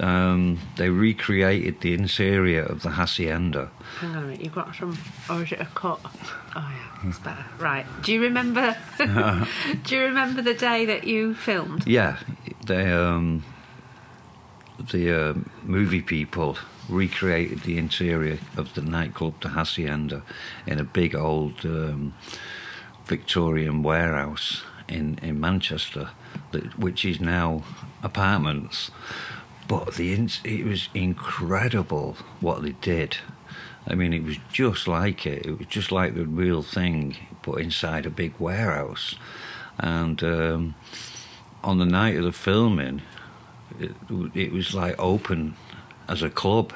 [0.00, 3.70] Um, they recreated the interior of the Hacienda.
[3.98, 4.96] Hang on a minute, you've got some.
[5.28, 6.00] Or is it a cut?
[6.54, 7.44] Oh, yeah, it's better.
[7.58, 7.86] Right.
[8.02, 8.76] Do you remember.
[8.98, 11.86] do you remember the day that you filmed?
[11.86, 12.18] Yeah,
[12.66, 13.44] they um,
[14.78, 20.22] the uh, movie people recreated the interior of the nightclub, the Hacienda,
[20.66, 22.14] in a big old um,
[23.04, 26.10] Victorian warehouse in in Manchester,
[26.52, 27.64] that, which is now
[28.02, 28.90] apartments.
[29.68, 30.12] But the
[30.44, 33.18] it was incredible what they did.
[33.86, 35.46] I mean, it was just like it.
[35.46, 39.14] It was just like the real thing, but inside a big warehouse.
[39.78, 40.74] And um,
[41.62, 43.02] on the night of the filming,
[43.78, 43.92] it,
[44.34, 45.56] it was like open
[46.08, 46.72] as a club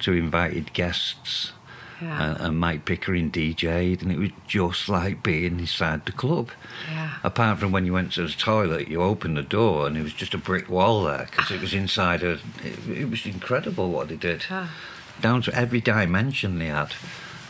[0.00, 1.52] to invited guests.
[2.00, 2.30] Yeah.
[2.30, 6.50] And, and Mike Pickering DJ'd, and it was just like being inside the club.
[6.90, 7.14] Yeah.
[7.24, 10.12] Apart from when you went to the toilet, you opened the door and it was
[10.12, 12.38] just a brick wall there because it was inside a.
[12.62, 14.44] It, it was incredible what they did.
[14.50, 14.74] Ah.
[15.20, 16.92] Down to every dimension they had.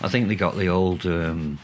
[0.00, 1.04] I think they got the old.
[1.04, 1.58] Um,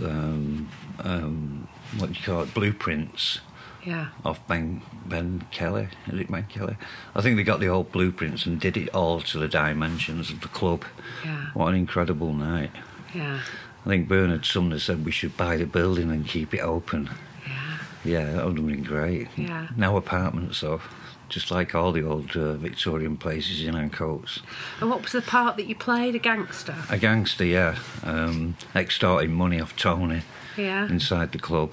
[0.00, 0.68] um,
[1.00, 1.68] um,
[1.98, 2.54] what do you call it?
[2.54, 3.40] Blueprints
[3.88, 4.08] Yeah.
[4.24, 5.88] off Ben Ben Kelly.
[6.12, 6.76] Is it Ben Kelly?
[7.14, 10.40] I think they got the old blueprints and did it all to the dimensions of
[10.40, 10.84] the club.
[11.24, 11.46] Yeah.
[11.54, 12.70] What an incredible night.
[13.14, 13.40] Yeah.
[13.86, 17.08] I think Bernard Sumner said we should buy the building and keep it open.
[17.46, 17.78] Yeah.
[18.04, 19.28] Yeah, that would have been great.
[19.36, 19.68] Yeah.
[19.76, 20.82] Now apartments, though,
[21.30, 24.40] just like all the old uh, Victorian places in Ancoats.
[24.80, 26.14] And what was the part that you played?
[26.14, 26.74] A gangster?
[26.90, 30.22] A gangster, yeah, um, extorting money off Tony
[30.56, 30.86] Yeah.
[30.88, 31.72] inside the club.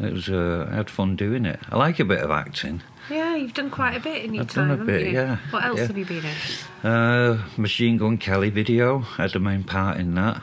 [0.00, 1.60] It was, uh, I had fun doing it.
[1.70, 2.82] I like a bit of acting.
[3.10, 5.12] Yeah, you've done quite a bit in your I've done time, a haven't bit, you?
[5.12, 5.86] yeah, What else yeah.
[5.88, 6.88] have you been in?
[6.88, 10.40] Uh, Machine Gun Kelly video, I had the main part in that.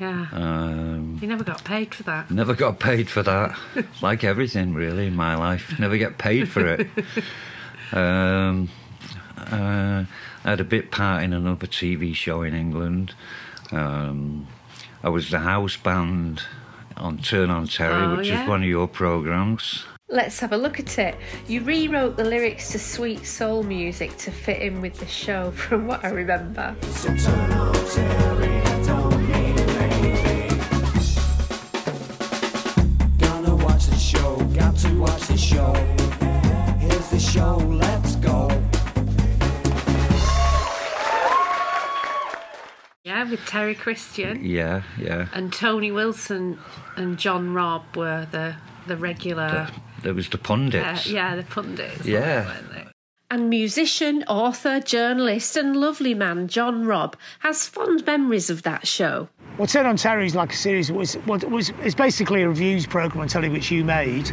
[0.00, 0.26] Yeah.
[0.32, 2.30] Um, You never got paid for that.
[2.30, 3.58] Never got paid for that.
[4.02, 5.78] like everything, really, in my life.
[5.78, 6.88] Never get paid for it.
[7.92, 8.68] um,
[9.38, 10.04] uh,
[10.44, 13.14] I had a bit part in another TV show in England.
[13.70, 14.46] Um,
[15.02, 16.42] I was the house band
[16.96, 18.42] on Turn on Terry, Oh, which yeah.
[18.42, 19.84] is one of your programs.
[20.08, 21.16] Let's have a look at it.
[21.48, 25.86] You rewrote the lyrics to sweet soul music to fit in with the show, from
[25.86, 26.76] what I remember.
[43.52, 44.42] Terry Christian.
[44.42, 45.28] Yeah, yeah.
[45.34, 46.58] And Tony Wilson
[46.96, 49.68] and John Robb were the the regular.
[50.02, 51.06] There was the uh, pundits.
[51.06, 52.06] yeah, the pundits.
[52.06, 52.50] Yeah.
[53.30, 59.28] And musician, author, journalist, and lovely man John Robb has fond memories of that show.
[59.58, 60.90] Well, Turn on Terry is like a series.
[60.90, 64.30] Was, well, was it's basically a reviews program on telly which you made,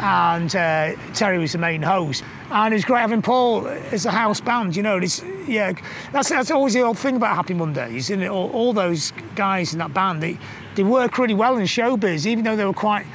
[0.00, 2.24] and uh, Terry was the main host.
[2.50, 4.74] And it was great having Paul as a house band.
[4.74, 5.72] You know, it's yeah,
[6.12, 9.78] that's that's always the old thing about Happy Mondays, and all, all those guys in
[9.78, 10.36] that band they
[10.74, 13.06] they work really well in showbiz, even though they were quite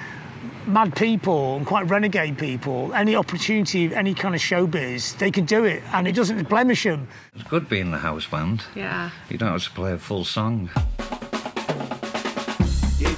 [0.67, 2.93] mad people and quite renegade people.
[2.93, 7.09] Any opportunity, any kind of showbiz, they could do it, and it doesn't blemish them.
[7.35, 8.63] It's good being the house band.
[8.73, 9.09] Yeah.
[9.29, 10.69] You don't have to play a full song.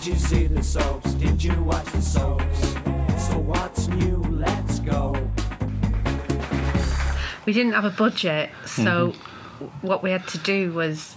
[0.04, 1.14] Did you see the soaps?
[1.14, 2.60] Did you watch the soaps?
[3.26, 4.18] So what's new?
[4.30, 5.14] Let's go.
[7.46, 9.88] We didn't have a budget, so Mm-hmm.
[9.88, 11.16] what we had to do was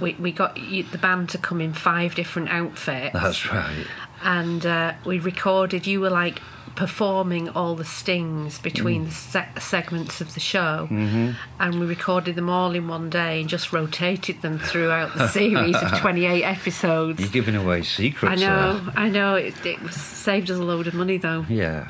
[0.00, 3.12] we, we got the band to come in five different outfits.
[3.12, 3.86] That's right.
[4.22, 6.40] And uh, we recorded, you were like
[6.74, 9.08] performing all the stings between Mm.
[9.08, 10.88] the se- segments of the show.
[10.90, 11.34] Mhm.
[11.60, 15.76] And we recorded them all in one day and just rotated them throughout the series
[15.76, 17.20] of 28 episodes.
[17.20, 18.40] You're giving away secrets.
[18.42, 18.92] I know, there.
[18.96, 19.34] I know.
[19.34, 21.44] It, it was, saved us a load of money though.
[21.48, 21.88] Yeah.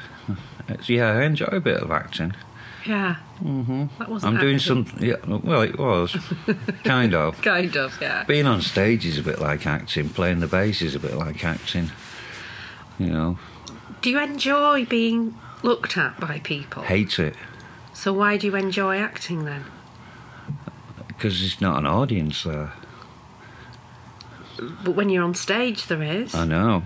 [0.68, 2.34] It's- yeah, I enjoy a bit of acting.
[2.86, 3.14] Yeah.
[3.38, 4.86] hmm That wasn't I'm doing acting.
[4.86, 4.98] some.
[4.98, 6.16] Yeah, well, it was
[6.84, 7.40] kind of.
[7.42, 8.24] Kind of, yeah.
[8.24, 10.08] Being on stage is a bit like acting.
[10.08, 11.90] Playing the bass is a bit like acting.
[12.98, 13.38] You know,
[14.02, 16.82] Do you enjoy being looked at by people?
[16.82, 17.36] hate it
[17.94, 19.64] So why do you enjoy acting then?
[21.06, 22.72] because there's not an audience there.
[24.84, 26.34] But when you're on stage, there is.
[26.34, 26.82] I know.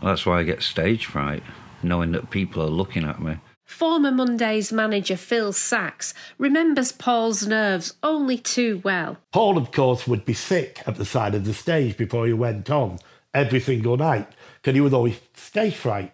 [0.00, 1.42] That's why I get stage fright,
[1.82, 3.38] knowing that people are looking at me.
[3.66, 9.16] Former Mondays manager Phil Saxe remembers Paul's nerves only too well.
[9.32, 12.70] Paul, of course, would be sick at the side of the stage before he went
[12.70, 13.00] on
[13.34, 14.28] every single night
[14.62, 16.12] because he was always stage fright.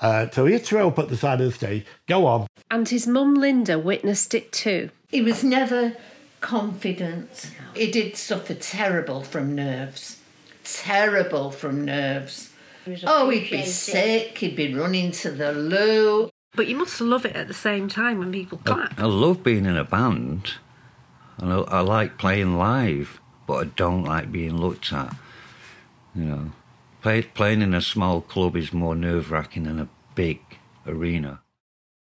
[0.00, 2.46] Uh, so he'd throw up at the side of the stage, go on.
[2.70, 4.90] And his mum Linda witnessed it too.
[5.08, 5.94] He was never
[6.40, 7.50] confident.
[7.74, 10.20] He did suffer terrible from nerves.
[10.64, 12.50] Terrible from nerves.
[13.04, 16.30] Oh, he'd be sick, he'd be running to the loo.
[16.54, 18.98] But you must love it at the same time when people clap.
[18.98, 20.54] I love being in a band,
[21.38, 25.14] and I, I like playing live, but I don't like being looked at.
[26.14, 26.52] You know,
[27.00, 30.40] Play, playing in a small club is more nerve wracking than a big
[30.86, 31.40] arena.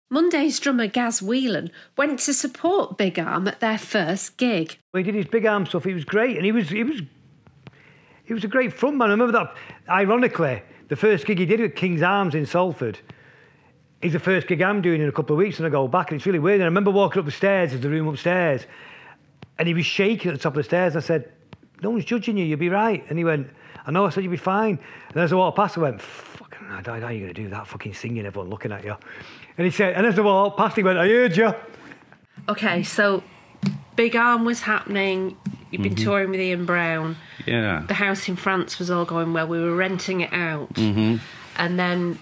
[0.10, 4.78] Monday's drummer Gaz Whelan went to support Big Arm at their first gig.
[4.94, 5.86] He did his big arm stuff.
[5.86, 7.02] He was great, and he was he was
[8.26, 9.08] he was a great frontman.
[9.08, 9.56] I remember that.
[9.88, 13.00] Ironically, the first gig he did at King's Arms in Salford
[14.02, 16.12] is the first gig I'm doing in a couple of weeks, and I go back,
[16.12, 16.56] and it's really weird.
[16.56, 18.66] And I remember walking up the stairs, there's the room upstairs,
[19.58, 20.98] and he was shaking at the top of the stairs.
[20.98, 21.32] I said,
[21.82, 22.44] "No one's judging you.
[22.44, 23.48] You'll be right." And he went,
[23.86, 24.80] "I know." I said, "You'll be fine."
[25.10, 27.68] And as I walked past, I went, "Fucking, how are you going to do that?
[27.68, 28.96] Fucking singing, everyone looking at you."
[29.58, 31.54] And he said, and as I walked past, he went, "I heard you."
[32.50, 33.24] Okay, so
[33.96, 35.38] Big Arm was happening.
[35.70, 36.04] You've been Mhm.
[36.04, 37.16] touring with Ian Brown.
[37.46, 37.84] Yeah.
[37.88, 39.48] The house in France was all going well.
[39.48, 40.70] We were renting it out.
[40.78, 41.18] hmm
[41.58, 42.18] And then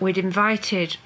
[0.00, 0.96] we'd invited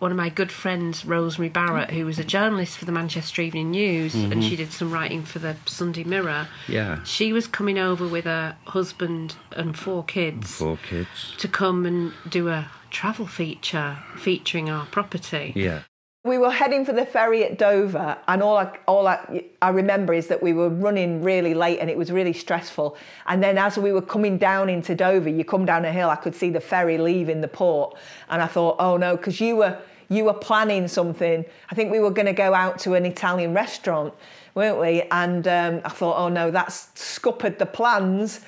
[0.00, 3.70] one of my good friends, Rosemary Barratt, who was a journalist for the Manchester Evening
[3.70, 4.48] News, and Mhm.
[4.48, 6.48] she did some writing for the Sunday Mirror.
[6.66, 7.02] Yeah.
[7.04, 11.34] She was coming over with her husband and four kids Four kids.
[11.38, 15.52] to come and do a travel feature featuring our property.
[15.54, 15.80] Yeah.
[16.22, 20.12] We were heading for the ferry at Dover, and all I, all I, I remember
[20.12, 22.98] is that we were running really late and it was really stressful.
[23.26, 26.16] And then as we were coming down into Dover, you come down a hill, I
[26.16, 27.96] could see the ferry leaving the port,
[28.28, 29.78] and I thought, oh no, because you were
[30.10, 31.42] you were planning something.
[31.70, 34.12] I think we were going to go out to an Italian restaurant,
[34.54, 35.02] weren't we?
[35.10, 38.40] And um, I thought, oh no, that's scuppered the plans.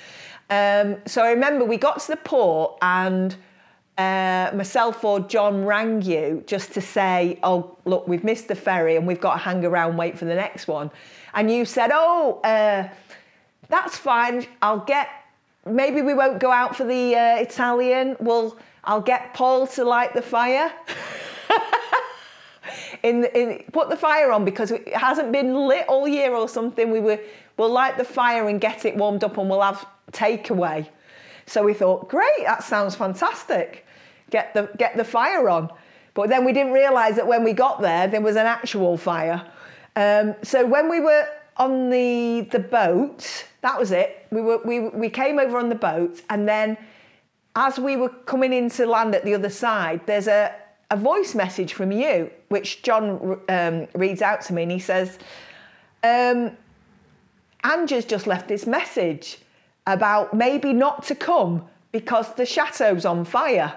[0.51, 3.35] Um, so I remember we got to the port and
[3.99, 8.97] uh, myself or John rang you just to say, oh, look, we've missed the ferry
[8.97, 10.91] and we've got to hang around, wait for the next one.
[11.35, 12.89] And you said, oh, uh,
[13.69, 14.47] that's fine.
[14.61, 15.09] I'll get,
[15.67, 18.17] maybe we won't go out for the uh, Italian.
[18.21, 20.73] Well, I'll get Paul to light the fire.
[23.03, 26.91] in, in put the fire on because it hasn't been lit all year or something.
[26.91, 27.21] We were
[27.57, 30.89] we'll light the fire and get it warmed up, and we'll have takeaway.
[31.47, 33.87] So we thought, great, that sounds fantastic.
[34.31, 35.71] Get the get the fire on.
[36.15, 39.51] But then we didn't realise that when we got there, there was an actual fire.
[39.97, 41.27] Um, so when we were
[41.57, 44.27] on the the boat, that was it.
[44.31, 46.77] We were we we came over on the boat, and then
[47.55, 50.55] as we were coming into land at the other side, there's a
[50.91, 55.19] a voice message from you, which John um, reads out to me, and he says,
[56.03, 56.57] um,
[57.65, 59.39] "Angie's just left this message
[59.87, 63.75] about maybe not to come because the chateau's on fire."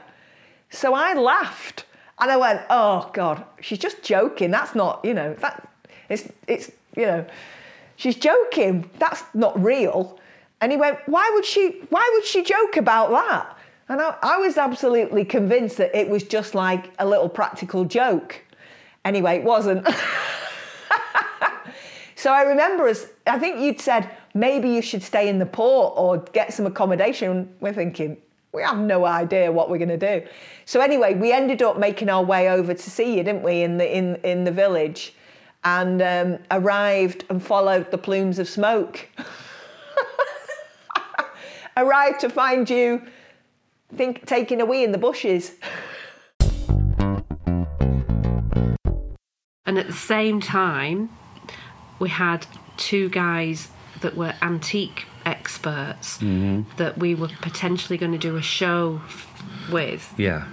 [0.70, 1.86] So I laughed
[2.20, 4.51] and I went, "Oh God, she's just joking.
[4.51, 5.68] That's not, you know, that
[6.10, 7.26] it's it's you know,
[7.95, 8.89] she's joking.
[8.99, 10.20] That's not real."
[10.62, 11.82] And he went, "Why would she?
[11.89, 16.24] Why would she joke about that?" And I, I was absolutely convinced that it was
[16.24, 18.41] just like a little practical joke.
[19.03, 19.88] Anyway, it wasn't.
[22.16, 25.93] so I remember as I think you'd said maybe you should stay in the port
[25.97, 27.51] or get some accommodation.
[27.61, 28.17] We're thinking
[28.51, 30.27] we have no idea what we're going to do.
[30.65, 33.77] So anyway, we ended up making our way over to see you, didn't we, in
[33.77, 35.15] the in in the village,
[35.63, 39.09] and um, arrived and followed the plumes of smoke.
[41.77, 43.01] arrived to find you
[43.95, 45.55] think taking a wee in the bushes.
[49.67, 51.09] And at the same time,
[51.97, 52.45] we had
[52.77, 53.69] two guys
[54.06, 56.66] that were antique experts Mhm.
[56.78, 59.28] that we were potentially going to do a show f-
[59.72, 60.14] with.
[60.18, 60.43] Yeah.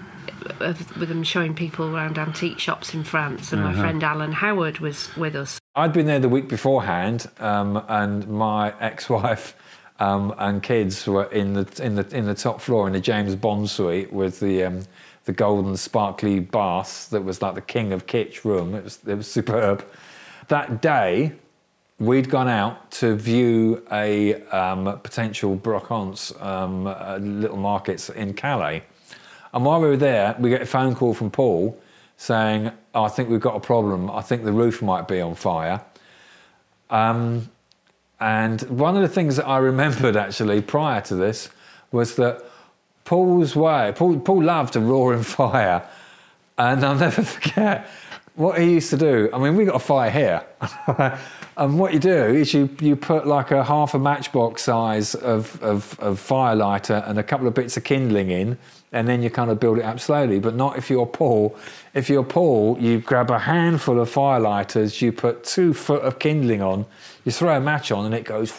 [0.61, 3.83] Of, with them showing people around antique shops in France, and my Uh-huh.
[3.83, 5.59] friend Alan Howard was with us.
[5.77, 9.55] I'd been there the week beforehand, um, and my ex-wife
[10.01, 13.37] um, and kids were in the in the in the top floor in the James
[13.37, 14.81] Bond suite with the um,
[15.27, 18.75] the golden sparkly bath that was like the king of kitsch room.
[18.75, 19.85] It was it was superb.
[20.49, 21.33] That day,
[21.99, 28.82] we'd gone out to view a um, potential brocante um, uh, little markets in Calais.
[29.53, 31.78] And while we were there, we get a phone call from Paul
[32.16, 34.11] saying, oh, I think we've got a problem.
[34.11, 35.80] I think the roof might be on fire.
[36.90, 37.51] Um,
[38.20, 41.49] and one of the things that I remembered actually prior to this
[41.90, 42.45] was that
[43.05, 45.82] Paul's way, Paul, Paul loved a roaring fire.
[46.57, 47.88] And I'll never forget
[48.34, 49.28] what he used to do.
[49.32, 50.45] I mean, we got a fire here.
[51.57, 55.63] and what you do is you, you put like a half a matchbox size of,
[55.63, 58.59] of, of firelighter and a couple of bits of kindling in,
[58.93, 60.39] and then you kind of build it up slowly.
[60.39, 61.57] But not if you're Paul.
[61.95, 66.63] If you're Paul, you grab a handful of firelighters, you put two foot of kindling
[66.63, 66.87] on,
[67.25, 68.53] you throw a match on, and it goes,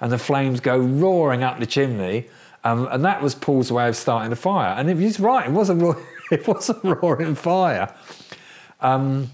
[0.00, 2.26] and the flames go roaring up the chimney.
[2.64, 4.74] Um, and that was Paul's way of starting the fire.
[4.76, 6.02] And if he's right, it was a, ro-
[6.32, 7.94] it was a roaring fire.
[8.80, 9.30] Um,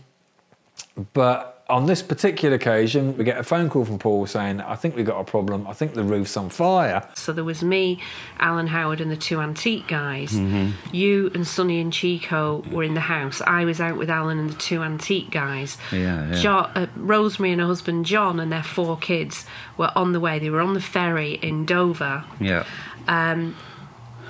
[1.15, 4.95] but on this particular occasion, we get a phone call from Paul saying, I think
[4.97, 5.67] we've got a problem.
[5.67, 7.07] I think the roof's on fire.
[7.15, 7.99] So there was me,
[8.41, 10.33] Alan Howard, and the two antique guys.
[10.33, 10.73] Mhm.
[10.93, 13.41] You and Sonny and Chico were in the house.
[13.47, 15.79] I was out with Alan and the two antique guys.
[15.93, 16.35] Yeah, yeah.
[16.43, 19.47] Jo- uh, Rosemary and her husband John and their four kids
[19.79, 20.39] were on the way.
[20.39, 22.25] They were on the ferry in Dover.
[22.41, 22.65] Yeah.
[23.09, 23.57] Um,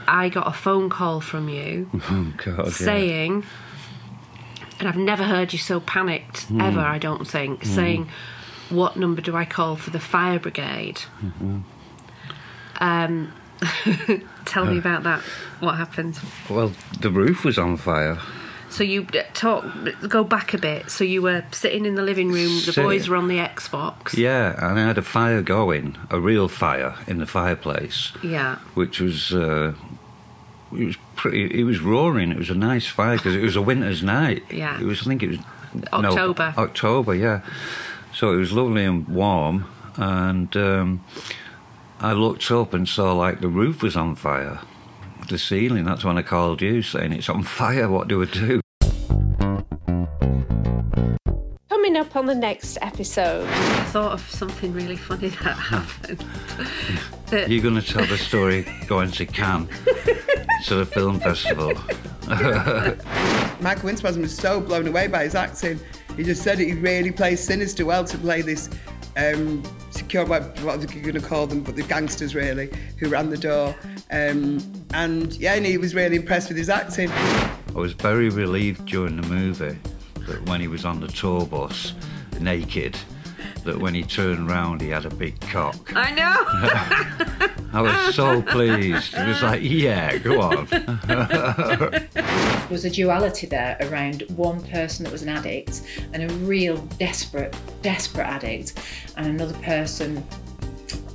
[0.07, 2.67] I got a phone call from you Oh, God.
[2.81, 3.41] yeah.
[4.83, 6.61] And I've never heard you so panicked Hmm.
[6.61, 7.69] ever, I don't think, Hmm.
[7.69, 8.09] saying,
[8.69, 11.03] What number do I call for the fire brigade?
[11.23, 11.63] Mhm.
[12.81, 13.33] Um,
[14.47, 14.79] tell me Uh.
[14.79, 15.21] about that.
[15.61, 16.19] What happened?
[16.49, 18.19] Well, the roof was on fire.
[18.71, 19.65] So you uh, talk,
[20.09, 20.91] go back a bit.
[20.91, 22.63] So you were sitting in the living room.
[22.65, 24.17] The boys were on the Xbox.
[24.17, 28.57] Yeah, and I had a fire going, a real fire in the fireplace, Yeah.
[28.75, 29.33] which was.
[29.35, 29.75] Uh,
[30.75, 31.61] it was pretty.
[31.61, 32.33] It was roaring.
[32.33, 34.45] It was a nice fire because it was a winter's night.
[34.51, 34.81] Yeah.
[34.81, 35.03] It was.
[35.03, 35.39] I think it was
[35.75, 36.55] no, October.
[36.57, 37.41] October, yeah.
[38.15, 39.67] So it was lovely and warm,
[39.97, 41.05] and um,
[42.01, 44.61] I looked up and saw like the roof was on fire,
[45.29, 45.85] the ceiling.
[45.85, 47.89] That's when I called you, saying it's on fire.
[47.89, 48.62] What do I do?
[51.83, 53.49] Coming up on the next episode.
[53.49, 56.21] I thought of something really funny that happened.
[57.27, 59.67] that You're going to tell the story going to Cannes,
[60.67, 61.73] to the film festival.
[63.61, 65.81] Michael Winston was so blown away by his acting.
[66.17, 68.71] He just said he really plays sinister well to play this
[69.17, 72.71] um, secure, what, what are you going to call them, but the gangsters really,
[73.01, 73.75] who ran the door.
[74.13, 77.11] Um, and yeah, and he was really impressed with his acting.
[77.11, 79.77] I was very relieved during the movie
[80.27, 81.95] that when he was on the tour bus,
[82.41, 82.97] naked,
[83.65, 85.93] that when he turned round he had a big cock.
[85.95, 87.49] I know.
[87.75, 89.15] I was so pleased.
[89.15, 90.69] It was like, yeah, go on.
[92.73, 95.83] There was a duality there around one person that was an addict
[96.15, 98.81] and a real desperate, desperate addict,
[99.19, 100.27] and another person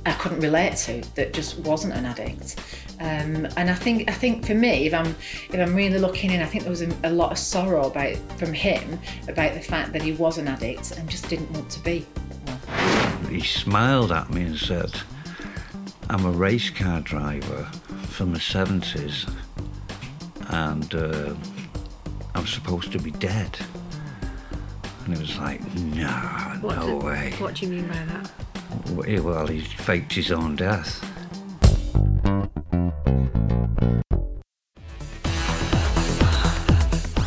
[0.08, 2.56] I couldn't relate to that just wasn't an addict.
[3.00, 5.06] Um, and I think I think for me, if I'm
[5.52, 8.16] if I'm really looking in, I think there was a, a lot of sorrow about
[8.38, 8.98] from him
[9.28, 12.06] about the fact that he was an addict and just didn't want to be.
[13.30, 14.92] He smiled at me and said,
[16.10, 17.64] I'm a race car driver
[18.08, 19.30] from the 70s
[20.50, 21.34] and uh,
[22.34, 23.58] I'm supposed to be dead.
[25.04, 26.06] And it was like, no,
[26.62, 27.34] What no do- way.
[27.38, 28.30] What do you mean by that?
[28.86, 31.04] Well, he faked his own death.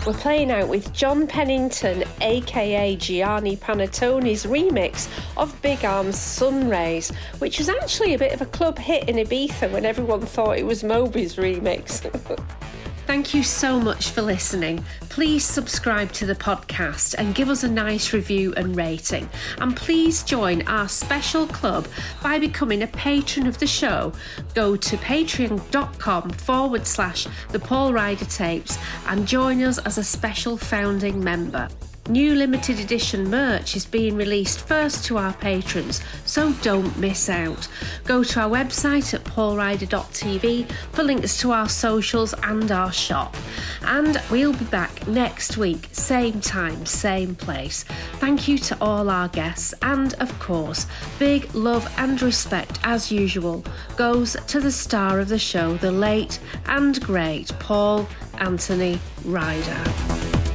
[0.05, 7.59] We're playing out with John Pennington, aka Gianni Panettone's remix of Big Arm's Sunrays, which
[7.59, 10.83] was actually a bit of a club hit in Ibiza when everyone thought it was
[10.83, 12.01] Moby's remix.
[13.11, 14.85] Thank you so much for listening.
[15.09, 19.29] Please subscribe to the podcast and give us a nice review and rating.
[19.57, 21.89] And please join our special club
[22.23, 24.13] by becoming a patron of the show.
[24.53, 30.55] Go to patreon.com forward slash the Paul Ryder tapes and join us as a special
[30.55, 31.67] founding member.
[32.11, 37.69] New limited edition merch is being released first to our patrons, so don't miss out.
[38.03, 43.37] Go to our website at paulryder.tv for links to our socials and our shop.
[43.83, 47.85] And we'll be back next week, same time, same place.
[48.15, 50.87] Thank you to all our guests, and of course,
[51.17, 53.63] big love and respect as usual
[53.95, 58.05] goes to the star of the show, the late and great Paul
[58.37, 60.50] Anthony Ryder.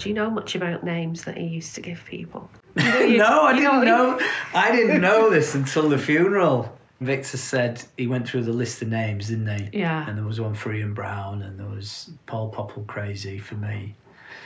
[0.00, 2.50] Do you know much about names that he used to give people?
[2.76, 4.20] no, I you know didn't what know.
[4.54, 6.74] I didn't know this until the funeral.
[7.02, 9.80] Victor said he went through the list of names, didn't he?
[9.80, 10.08] Yeah.
[10.08, 13.94] And there was one for Ian Brown, and there was Paul Popple Crazy for me,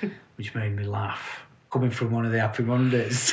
[0.35, 1.45] which made me laugh.
[1.71, 3.33] Coming from one of the Happy Mondays.